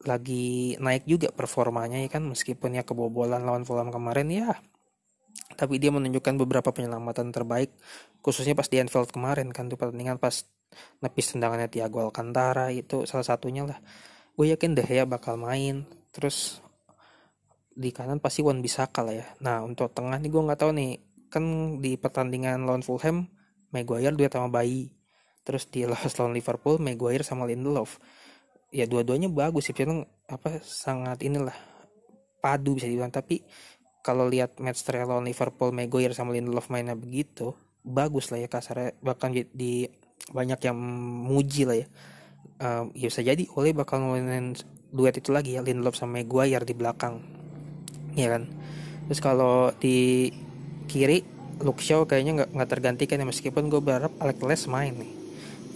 lagi 0.07 0.79
naik 0.79 1.03
juga 1.03 1.27
performanya 1.35 1.99
ya 1.99 2.07
kan. 2.07 2.23
Meskipun 2.31 2.79
ya 2.79 2.87
kebobolan 2.87 3.43
lawan 3.43 3.67
Fulham 3.67 3.91
kemarin 3.91 4.31
ya. 4.31 4.55
Tapi 5.59 5.83
dia 5.83 5.91
menunjukkan 5.91 6.39
beberapa 6.39 6.71
penyelamatan 6.71 7.35
terbaik 7.35 7.75
khususnya 8.23 8.55
pas 8.55 8.71
di 8.71 8.79
Anfield 8.79 9.11
kemarin 9.11 9.51
kan 9.51 9.67
tuh 9.67 9.75
pertandingan 9.75 10.15
pas 10.15 10.47
nepis 10.99 11.35
tendangannya 11.35 11.71
Thiago 11.71 12.09
Alcantara 12.09 12.71
itu 12.73 13.07
salah 13.07 13.25
satunya 13.25 13.65
lah. 13.65 13.79
Gue 14.35 14.51
yakin 14.51 14.75
De 14.75 14.83
Gea 14.83 15.03
bakal 15.03 15.35
main. 15.35 15.83
Terus 16.15 16.63
di 17.75 17.91
kanan 17.95 18.19
pasti 18.19 18.43
Wan 18.43 18.63
Bisaka 18.63 19.03
lah 19.03 19.15
ya. 19.15 19.27
Nah 19.43 19.63
untuk 19.63 19.91
tengah 19.91 20.19
nih 20.19 20.29
gue 20.31 20.41
nggak 20.41 20.59
tahu 20.59 20.71
nih. 20.75 20.91
Kan 21.29 21.43
di 21.83 21.93
pertandingan 21.99 22.65
lawan 22.65 22.81
Fulham 22.81 23.29
Maguire 23.69 24.15
duet 24.15 24.33
sama 24.33 24.49
Bayi. 24.49 24.89
Terus 25.45 25.69
di 25.69 25.85
lawan 25.85 26.33
Liverpool 26.33 26.81
Maguire 26.81 27.23
sama 27.23 27.45
Lindelof. 27.45 28.01
Ya 28.73 28.85
dua-duanya 28.85 29.29
bagus 29.29 29.69
sih. 29.69 29.75
Memang 29.77 30.05
apa 30.29 30.61
sangat 30.61 31.21
inilah 31.25 31.55
padu 32.41 32.77
bisa 32.79 32.87
dibilang. 32.89 33.13
Tapi 33.13 33.41
kalau 33.99 34.25
lihat 34.31 34.57
match 34.63 34.81
terakhir 34.87 35.11
lawan 35.11 35.27
Liverpool 35.27 35.75
Maguire 35.75 36.15
sama 36.15 36.31
Lindelof 36.31 36.71
mainnya 36.71 36.95
begitu 36.95 37.53
bagus 37.83 38.31
lah 38.31 38.39
ya 38.39 38.49
kasarnya. 38.51 38.95
Bahkan 38.99 39.29
di 39.51 39.87
banyak 40.29 40.59
yang 40.61 40.77
muji 41.25 41.63
lah 41.65 41.77
ya. 41.77 41.87
Um, 42.59 42.91
ya 42.91 43.07
bisa 43.07 43.23
jadi 43.23 43.43
oleh 43.55 43.71
bakal 43.71 44.03
ngomongin 44.03 44.59
duet 44.91 45.15
itu 45.15 45.31
lagi 45.31 45.55
ya 45.55 45.63
Lindelof 45.63 45.95
sama 45.95 46.19
Maguire 46.21 46.65
di 46.65 46.75
belakang. 46.75 47.23
Ya 48.17 48.35
kan? 48.35 48.49
Terus 49.09 49.19
kalau 49.21 49.73
di 49.77 50.29
kiri 50.89 51.23
Luke 51.59 51.83
Shaw 51.83 52.07
kayaknya 52.07 52.43
nggak 52.43 52.49
nggak 52.55 52.69
tergantikan 52.69 53.21
ya 53.21 53.27
meskipun 53.27 53.67
gue 53.67 53.81
berharap 53.83 54.13
Alex 54.21 54.37
Les 54.43 54.61
main 54.69 54.93
nih. 54.95 55.11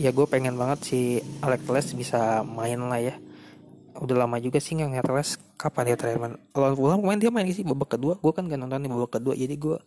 Ya 0.02 0.10
gue 0.10 0.26
pengen 0.26 0.58
banget 0.58 0.80
si 0.90 1.00
Alex 1.44 1.62
Les 1.70 1.88
bisa 1.94 2.42
main 2.44 2.78
lah 2.78 3.00
ya. 3.00 3.16
Udah 3.94 4.26
lama 4.26 4.42
juga 4.42 4.58
sih 4.58 4.74
nggak 4.76 4.90
ngeliat 4.90 5.08
Les 5.12 5.30
kapan 5.60 5.94
dia 5.94 5.96
terakhir 5.96 6.20
main 6.20 6.34
kalau 6.52 6.76
pulang 6.76 7.00
main 7.00 7.20
dia 7.22 7.32
main 7.32 7.48
sih 7.52 7.64
babak 7.64 7.96
kedua. 7.96 8.18
Gue 8.20 8.34
kan 8.36 8.50
gak 8.50 8.60
nonton 8.60 8.84
di 8.84 8.90
babak 8.90 9.22
kedua 9.22 9.34
jadi 9.38 9.54
gue 9.54 9.78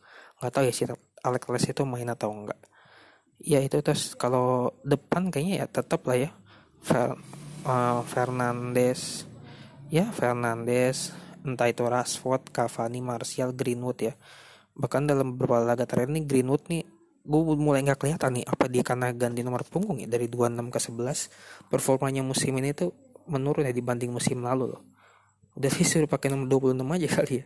nggak 0.40 0.52
tahu 0.52 0.64
ya 0.68 0.72
si 0.72 0.84
Alex 1.24 1.42
Les 1.50 1.64
itu 1.72 1.82
main 1.84 2.08
atau 2.08 2.30
enggak 2.32 2.60
ya 3.40 3.61
itu 3.61 3.81
terus 3.85 4.16
kalau 4.16 4.72
depan 4.83 5.29
kayaknya 5.29 5.64
ya 5.64 5.66
tetap 5.68 6.05
lah 6.09 6.18
ya. 6.18 6.31
Fer, 6.81 7.16
uh, 7.66 8.01
Fernandes. 8.07 9.27
Ya 9.92 10.09
Fernandes. 10.12 11.12
Entah 11.46 11.70
itu 11.70 11.87
Rashford, 11.87 12.51
Cavani, 12.51 12.99
Martial, 12.99 13.55
Greenwood 13.55 13.99
ya. 14.03 14.14
Bahkan 14.75 15.07
dalam 15.07 15.35
beberapa 15.35 15.62
laga 15.62 15.87
terakhir 15.87 16.11
nih 16.12 16.25
Greenwood 16.27 16.66
nih 16.68 16.83
gue 17.27 17.42
mulai 17.59 17.83
nggak 17.83 18.07
kelihatan 18.07 18.38
nih 18.38 18.46
apa 18.46 18.70
dia 18.70 18.87
karena 18.87 19.11
ganti 19.11 19.42
nomor 19.42 19.66
punggung 19.66 19.99
ya 19.99 20.07
dari 20.07 20.31
26 20.31 20.70
ke 20.70 20.79
11 20.79 21.66
performanya 21.66 22.22
musim 22.22 22.55
ini 22.55 22.70
tuh 22.70 22.94
menurun 23.27 23.66
ya 23.66 23.75
dibanding 23.75 24.14
musim 24.14 24.46
lalu 24.46 24.75
loh. 24.75 24.83
Udah 25.59 25.70
sih 25.72 25.83
suruh 25.83 26.07
pakai 26.07 26.31
nomor 26.31 26.46
26 26.46 26.87
aja 26.87 27.09
kali 27.18 27.35
ya. 27.42 27.44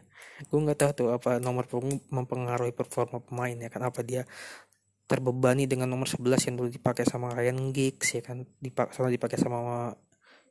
Gue 0.49 0.61
nggak 0.61 0.79
tahu 0.79 0.91
tuh 0.93 1.09
apa 1.17 1.41
nomor 1.41 1.65
punggung 1.65 2.01
mempengaruhi 2.13 2.77
performa 2.77 3.25
pemain 3.25 3.57
ya 3.57 3.69
kan 3.73 3.89
apa 3.89 4.05
dia 4.05 4.29
terbebani 5.11 5.67
dengan 5.67 5.91
nomor 5.91 6.07
11 6.07 6.47
yang 6.47 6.55
dulu 6.55 6.71
dipakai 6.71 7.03
sama 7.03 7.35
Ryan 7.35 7.75
Giggs 7.75 8.15
ya 8.15 8.23
kan? 8.23 8.47
Dipakai 8.63 8.95
sama 8.95 9.11
dipakai 9.11 9.39
sama 9.43 9.59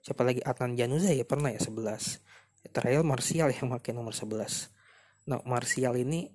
siapa 0.03 0.27
lagi? 0.27 0.43
Adnan 0.43 0.75
Januza 0.75 1.15
ya? 1.15 1.23
Pernah 1.23 1.55
ya? 1.55 1.63
11 1.63 2.67
terakhir 2.67 3.07
Martial 3.07 3.47
yang 3.55 3.71
pakai 3.71 3.95
nomor 3.95 4.11
11 4.11 4.75
nah 5.31 5.39
Martial 5.47 5.95
ini 5.95 6.27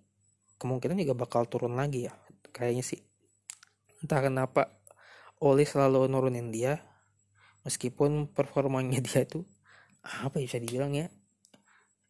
kemungkinan 0.57 0.97
juga 0.97 1.13
bakal 1.19 1.45
turun 1.51 1.77
lagi 1.77 2.09
ya? 2.09 2.15
Kayaknya 2.55 2.85
sih. 2.87 3.01
Entah 4.01 4.23
kenapa 4.23 4.81
Oli 5.43 5.67
selalu 5.67 6.07
nurunin 6.07 6.49
dia 6.49 6.81
meskipun 7.67 8.31
performanya 8.31 9.03
dia 9.05 9.27
itu 9.27 9.45
apa 10.05 10.41
ya 10.41 10.47
bisa 10.49 10.59
dibilang 10.63 10.95
ya? 10.95 11.11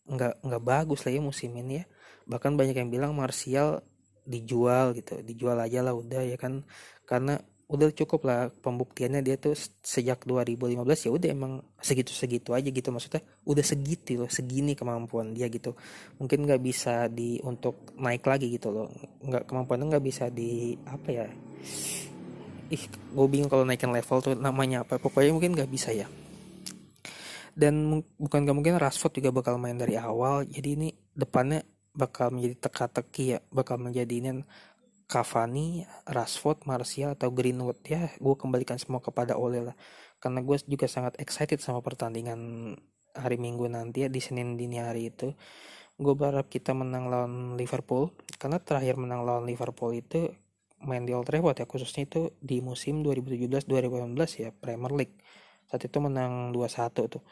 Nggak 0.07 0.45
nggak 0.45 0.63
bagus 0.63 1.03
lah 1.09 1.13
ya 1.17 1.23
musim 1.25 1.57
ini 1.57 1.83
ya? 1.83 1.85
Bahkan 2.29 2.55
banyak 2.55 2.77
yang 2.77 2.91
bilang 2.93 3.17
Martial 3.17 3.83
dijual 4.25 4.97
gitu 4.97 5.21
dijual 5.21 5.61
aja 5.61 5.85
lah 5.85 5.95
udah 5.97 6.23
ya 6.25 6.37
kan. 6.41 6.65
Karena 7.05 7.37
udah 7.65 7.89
cukup 7.97 8.29
lah 8.29 8.53
pembuktiannya 8.53 9.25
dia 9.25 9.41
tuh 9.41 9.57
sejak 9.81 10.29
2015 10.29 11.09
ya 11.09 11.11
udah 11.11 11.29
emang 11.33 11.53
segitu 11.81 12.13
segitu 12.13 12.53
aja 12.53 12.69
gitu. 12.69 12.89
Maksudnya 12.93 13.23
udah 13.49 13.65
segitu 13.65 14.21
loh 14.21 14.31
segini 14.31 14.77
kemampuan 14.77 15.33
dia 15.33 15.49
gitu. 15.49 15.73
Mungkin 16.21 16.45
nggak 16.45 16.61
bisa 16.61 17.09
di 17.09 17.41
untuk 17.41 17.97
naik 17.97 18.25
lagi 18.25 18.53
gitu 18.53 18.69
loh. 18.73 18.89
Nggak 19.25 19.49
kemampuannya 19.49 19.87
nggak 19.97 20.05
bisa 20.05 20.29
di 20.29 20.77
apa 20.85 21.09
ya 21.13 21.27
ih 22.73 22.81
gue 22.89 23.27
bingung 23.29 23.53
kalau 23.53 23.63
naikin 23.63 23.93
level 23.93 24.19
tuh 24.21 24.35
namanya 24.37 24.85
apa. 24.85 25.01
Pokoknya 25.01 25.33
mungkin 25.33 25.57
nggak 25.57 25.71
bisa 25.73 25.93
ya. 25.93 26.09
Dan 27.55 28.03
bukan 28.19 28.43
gak 28.43 28.57
mungkin 28.57 28.75
Rashford 28.83 29.23
juga 29.23 29.31
bakal 29.31 29.63
main 29.63 29.79
dari 29.79 29.95
awal. 29.95 30.43
Jadi 30.43 30.69
ini 30.75 30.89
depannya 31.15 31.63
bakal 31.95 32.35
menjadi 32.35 32.69
teka-teki 32.69 33.25
ya 33.25 33.39
bakal 33.55 33.79
menjadi 33.79 34.11
ini 34.11 34.31
Cavani, 35.05 35.85
Rashford, 36.11 36.67
Martial 36.67 37.15
atau 37.15 37.31
Greenwood. 37.31 37.79
Ya 37.87 38.11
gue 38.19 38.35
kembalikan 38.35 38.81
semua 38.81 38.99
kepada 38.99 39.39
Ole 39.39 39.63
lah. 39.63 39.77
Karena 40.19 40.41
gue 40.41 40.57
juga 40.65 40.89
sangat 40.89 41.15
excited 41.21 41.61
sama 41.61 41.85
pertandingan 41.85 42.73
hari 43.15 43.37
Minggu 43.39 43.69
nanti 43.71 44.03
ya 44.05 44.09
di 44.11 44.19
Senin 44.19 44.59
dini 44.59 44.81
hari 44.81 45.13
itu. 45.13 45.37
Gue 45.95 46.15
berharap 46.19 46.51
kita 46.51 46.75
menang 46.75 47.13
lawan 47.13 47.55
Liverpool. 47.55 48.11
Karena 48.41 48.59
terakhir 48.59 48.99
menang 48.99 49.23
lawan 49.23 49.45
Liverpool 49.47 49.95
itu 49.95 50.33
main 50.85 51.05
di 51.07 51.13
Old 51.17 51.29
Trafford 51.29 51.65
ya 51.65 51.67
khususnya 51.69 52.05
itu 52.05 52.33
di 52.41 52.61
musim 52.61 53.01
2017-2018 53.07 54.43
ya 54.43 54.51
Premier 54.57 54.93
League. 54.93 55.17
Saat 55.69 55.85
itu 55.87 55.97
menang 56.01 56.53
2-1 56.53 56.91
tuh 57.13 57.23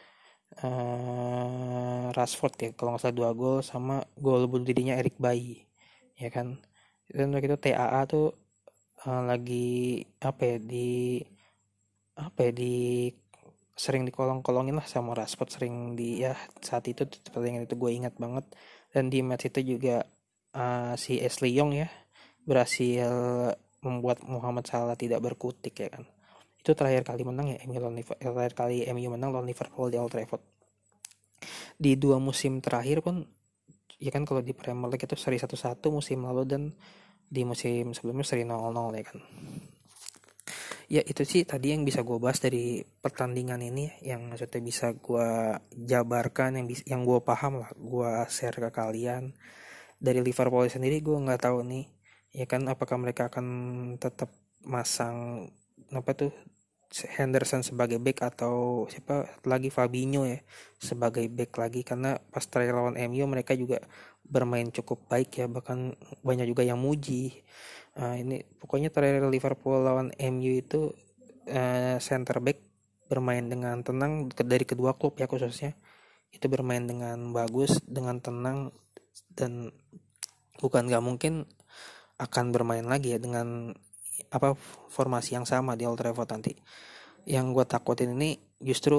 uh, 0.60 2.12
Rashford 2.12 2.54
ya 2.60 2.70
kalau 2.76 2.94
nggak 2.94 3.02
salah 3.08 3.16
dua 3.16 3.30
gol 3.32 3.64
sama 3.64 4.04
gol 4.20 4.44
bunuh 4.50 4.66
dirinya 4.68 4.94
Erik 4.98 5.16
Bayi 5.16 5.64
ya 6.18 6.28
kan? 6.28 6.60
Dan 7.08 7.32
waktu 7.32 7.48
itu 7.48 7.58
TAA 7.60 8.00
tuh 8.08 8.36
uh, 9.08 9.22
lagi 9.24 10.02
apa 10.20 10.56
ya 10.56 10.56
di 10.60 11.20
apa 12.16 12.38
ya 12.48 12.52
di 12.52 13.08
sering 13.72 14.04
dikolong-kolongin 14.04 14.76
lah 14.76 14.86
sama 14.86 15.16
Rashford 15.16 15.50
sering 15.50 15.96
di 15.96 16.20
ya 16.22 16.36
saat 16.60 16.84
itu 16.86 17.08
pertandingan 17.08 17.64
itu 17.64 17.74
gue 17.76 17.90
ingat 17.92 18.14
banget. 18.20 18.44
Dan 18.92 19.08
di 19.08 19.24
match 19.24 19.48
itu 19.48 19.76
juga 19.76 20.04
uh, 20.56 20.92
si 21.00 21.16
Ashley 21.20 21.56
Young 21.56 21.72
ya 21.72 21.88
berhasil 22.44 23.08
membuat 23.82 24.22
Muhammad 24.26 24.68
Salah 24.68 24.94
tidak 24.98 25.24
berkutik 25.24 25.74
ya 25.78 25.88
kan 25.90 26.04
itu 26.62 26.79
terakhir 26.79 27.03
kali 27.03 27.27
menang 27.27 27.51
ya 27.51 27.59
MU 27.66 27.83
lawan 27.83 27.98
Liverpool 27.98 28.22
terakhir 28.22 28.55
kali 28.55 28.87
MU 28.94 29.09
menang 29.11 29.35
lawan 29.35 29.51
Liverpool 29.51 29.90
di 29.90 29.98
Old 29.98 30.14
Trafford. 30.14 30.42
Di 31.75 31.98
dua 31.98 32.22
musim 32.22 32.62
terakhir 32.62 33.03
pun 33.03 33.27
ya 33.98 34.14
kan 34.14 34.22
kalau 34.22 34.46
di 34.46 34.55
Premier 34.55 34.87
League 34.87 35.03
itu 35.03 35.18
seri 35.18 35.42
satu-satu 35.42 35.90
musim 35.90 36.22
lalu 36.22 36.46
dan 36.46 36.62
di 37.27 37.42
musim 37.42 37.90
sebelumnya 37.90 38.22
seri 38.22 38.46
0-0 38.46 38.94
ya 38.94 39.05
kan. 39.11 39.18
Ya 40.92 41.03
itu 41.03 41.25
sih 41.27 41.42
tadi 41.42 41.75
yang 41.75 41.83
bisa 41.83 42.07
gue 42.07 42.20
bahas 42.22 42.38
dari 42.38 42.85
pertandingan 42.85 43.59
ini 43.59 43.90
yang 44.05 44.31
maksudnya 44.31 44.61
bisa 44.62 44.94
gue 44.94 45.57
jabarkan 45.72 46.62
yang 46.62 46.66
bisa 46.70 46.87
yang 46.87 47.03
gue 47.03 47.18
paham 47.27 47.59
lah 47.59 47.70
gue 47.75 48.11
share 48.31 48.55
ke 48.55 48.70
kalian. 48.70 49.35
Dari 49.98 50.22
Liverpool 50.22 50.70
sendiri 50.70 51.03
gue 51.03 51.16
nggak 51.16 51.42
tahu 51.42 51.66
nih 51.66 51.90
ya 52.38 52.46
kan 52.46 52.62
apakah 52.70 52.96
mereka 53.03 53.27
akan 53.33 53.46
tetap 53.98 54.31
masang 54.62 55.48
apa 55.92 56.11
tuh 56.16 56.33
Henderson 56.92 57.64
sebagai 57.64 57.96
back 57.96 58.20
atau 58.20 58.85
siapa 58.85 59.24
lagi 59.48 59.72
Fabinho 59.72 60.28
ya 60.28 60.44
sebagai 60.76 61.24
back 61.33 61.57
lagi. 61.57 61.81
Karena 61.83 62.20
pas 62.20 62.44
terakhir 62.44 62.76
lawan 62.76 63.00
MU 63.09 63.24
mereka 63.24 63.57
juga 63.57 63.81
bermain 64.22 64.68
cukup 64.68 65.09
baik 65.09 65.42
ya 65.42 65.46
bahkan 65.48 65.96
banyak 66.20 66.46
juga 66.52 66.62
yang 66.62 66.76
muji. 66.76 67.40
Uh, 67.96 68.16
ini 68.20 68.44
pokoknya 68.61 68.92
terakhir 68.92 69.24
Liverpool 69.28 69.81
lawan 69.81 70.12
MU 70.16 70.52
itu 70.52 70.92
uh, 71.48 71.96
center 71.96 72.40
back 72.44 72.61
bermain 73.09 73.44
dengan 73.44 73.85
tenang 73.85 74.33
dari 74.33 74.64
kedua 74.68 74.96
klub 74.96 75.16
ya 75.16 75.24
khususnya. 75.24 75.72
Itu 76.33 76.48
bermain 76.48 76.85
dengan 76.85 77.33
bagus 77.33 77.81
dengan 77.85 78.20
tenang 78.20 78.72
dan 79.33 79.72
bukan 80.61 80.88
nggak 80.88 81.05
mungkin 81.05 81.44
akan 82.20 82.55
bermain 82.55 82.87
lagi 82.87 83.16
ya 83.16 83.18
dengan 83.18 83.76
apa 84.32 84.56
formasi 84.88 85.36
yang 85.36 85.44
sama 85.44 85.76
di 85.76 85.84
Old 85.84 86.00
Trafford 86.00 86.28
nanti. 86.32 86.52
Yang 87.28 87.46
gue 87.54 87.64
takutin 87.68 88.16
ini 88.16 88.40
justru 88.58 88.98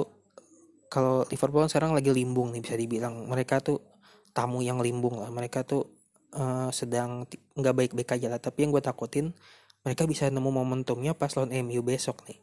kalau 0.88 1.26
Liverpool 1.26 1.66
sekarang 1.66 1.92
lagi 1.92 2.14
limbung 2.14 2.54
nih 2.54 2.62
bisa 2.62 2.78
dibilang. 2.78 3.26
Mereka 3.26 3.60
tuh 3.60 3.82
tamu 4.30 4.62
yang 4.62 4.78
limbung 4.78 5.18
lah. 5.18 5.28
Mereka 5.28 5.66
tuh 5.66 5.90
uh, 6.38 6.70
sedang 6.70 7.26
nggak 7.58 7.74
baik-baik 7.74 8.14
aja 8.14 8.30
lah. 8.30 8.38
Tapi 8.38 8.64
yang 8.64 8.70
gue 8.70 8.80
takutin 8.80 9.34
mereka 9.84 10.06
bisa 10.06 10.30
nemu 10.30 10.48
momentumnya 10.48 11.12
pas 11.12 11.34
lawan 11.34 11.52
MU 11.66 11.82
besok 11.82 12.24
nih. 12.30 12.38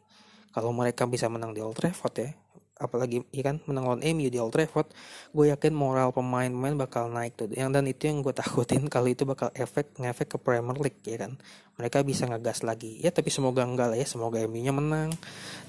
Kalau 0.52 0.70
mereka 0.70 1.08
bisa 1.08 1.32
menang 1.32 1.56
di 1.56 1.64
Old 1.64 1.80
Trafford 1.80 2.14
ya 2.20 2.30
apalagi 2.82 3.22
ya 3.30 3.46
kan 3.46 3.62
menang 3.70 3.84
lawan 3.86 4.02
MU 4.02 4.26
di 4.26 4.38
Old 4.42 4.50
Trafford 4.50 4.90
gue 5.30 5.46
yakin 5.54 5.72
moral 5.72 6.10
pemain-pemain 6.10 6.74
bakal 6.74 7.08
naik 7.08 7.38
tuh. 7.38 7.48
Yang 7.54 7.70
dan 7.78 7.84
itu 7.86 8.02
yang 8.10 8.18
gue 8.20 8.34
takutin 8.42 8.90
kalau 8.90 9.08
itu 9.08 9.22
bakal 9.22 9.54
efek 9.54 9.94
ngefek 9.96 10.34
ke 10.34 10.38
Premier 10.42 10.76
League 10.76 11.00
ya 11.06 11.22
kan. 11.22 11.38
Mereka 11.78 12.04
bisa 12.04 12.28
ngegas 12.28 12.60
lagi. 12.66 13.00
Ya 13.00 13.14
tapi 13.14 13.32
semoga 13.32 13.64
enggak 13.64 13.94
lah 13.94 13.98
ya 13.98 14.04
semoga 14.04 14.42
MU 14.44 14.60
nya 14.60 14.74
menang. 14.74 15.14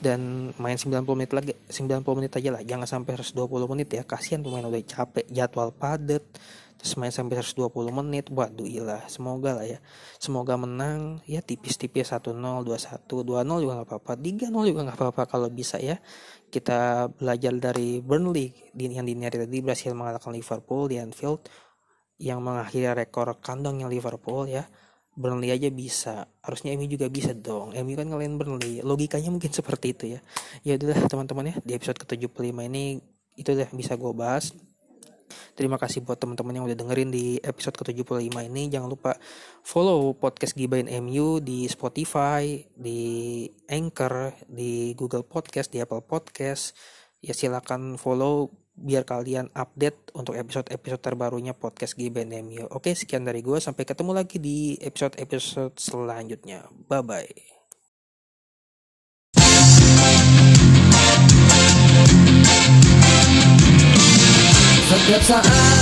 Dan 0.01 0.51
main 0.57 0.75
90 0.75 1.05
menit 1.13 1.31
lagi 1.31 1.53
90 1.69 2.03
menit 2.17 2.31
aja 2.33 2.49
lah. 2.49 2.61
Jangan 2.65 2.87
sampai 2.89 3.21
120 3.21 3.71
menit 3.71 3.87
ya 3.93 4.03
kasihan 4.03 4.41
pemain 4.41 4.65
udah 4.65 4.83
capek 4.83 5.25
jadwal 5.29 5.69
padat 5.71 6.25
terus 6.83 6.99
main 6.99 7.15
sampai 7.15 7.39
120 7.39 7.71
menit 7.95 8.27
waduh 8.27 8.67
ilah 8.67 9.07
semoga 9.07 9.55
lah 9.55 9.63
ya. 9.63 9.79
Semoga 10.19 10.59
menang. 10.59 11.23
Ya 11.23 11.39
tipis-tipis 11.39 12.11
1-0 12.11 12.35
2-1 12.35 13.07
2-0 13.07 13.63
juga 13.63 13.73
nggak 13.79 13.87
apa-apa. 13.87 14.19
3-0 14.19 14.51
juga 14.67 14.79
nggak 14.83 14.99
apa-apa 14.99 15.23
kalau 15.31 15.47
bisa 15.47 15.79
ya. 15.79 15.95
Kita 16.51 17.07
belajar 17.07 17.55
dari 17.55 18.03
Burnley 18.03 18.51
yang 18.75 19.07
diniati 19.07 19.39
tadi 19.39 19.63
berhasil 19.63 19.95
mengalahkan 19.95 20.35
Liverpool 20.35 20.91
di 20.91 20.99
Anfield 20.99 21.47
yang 22.19 22.43
mengakhiri 22.43 22.91
rekor 22.91 23.31
kandang 23.39 23.79
yang 23.79 23.87
Liverpool 23.87 24.51
ya. 24.51 24.67
Burnley 25.15 25.55
aja 25.55 25.71
bisa. 25.71 26.27
Harusnya 26.43 26.75
MU 26.75 26.83
juga 26.91 27.07
bisa 27.07 27.31
dong. 27.31 27.71
MU 27.71 27.95
kan 27.95 28.11
ngelain 28.11 28.35
Burnley. 28.35 28.83
Logikanya 28.83 29.31
mungkin 29.31 29.55
seperti 29.55 29.95
itu 29.95 30.05
ya. 30.17 30.19
Ya 30.67 30.75
udah 30.75 31.07
teman-teman 31.07 31.47
ya. 31.47 31.55
Di 31.63 31.79
episode 31.79 31.95
ke-75 32.03 32.59
ini 32.67 32.99
itu 33.39 33.49
udah 33.55 33.71
bisa 33.71 33.95
gue 33.95 34.11
bahas 34.11 34.51
Terima 35.53 35.77
kasih 35.77 36.01
buat 36.01 36.17
teman-teman 36.19 36.53
yang 36.55 36.65
udah 36.65 36.77
dengerin 36.77 37.09
di 37.13 37.37
episode 37.39 37.77
ke-75 37.79 38.33
ini. 38.49 38.69
Jangan 38.69 38.89
lupa 38.89 39.15
follow 39.61 40.13
podcast 40.17 40.57
Gibain 40.57 40.89
MU 41.03 41.39
di 41.39 41.65
Spotify, 41.69 42.61
di 42.73 43.45
Anchor, 43.69 44.33
di 44.49 44.93
Google 44.93 45.23
Podcast, 45.23 45.69
di 45.71 45.79
Apple 45.79 46.03
Podcast. 46.03 46.75
Ya 47.23 47.31
silakan 47.31 47.95
follow 47.95 48.51
biar 48.73 49.05
kalian 49.05 49.53
update 49.53 50.11
untuk 50.17 50.33
episode-episode 50.33 51.01
terbarunya 51.01 51.53
podcast 51.53 51.93
Gibain 51.93 52.33
MU. 52.41 52.65
Oke, 52.73 52.97
sekian 52.97 53.21
dari 53.21 53.45
gue. 53.45 53.61
Sampai 53.61 53.85
ketemu 53.85 54.11
lagi 54.17 54.41
di 54.41 54.75
episode-episode 54.81 55.77
selanjutnya. 55.77 56.65
Bye-bye. 56.89 57.62
clips 65.13 65.29
are. 65.29 65.72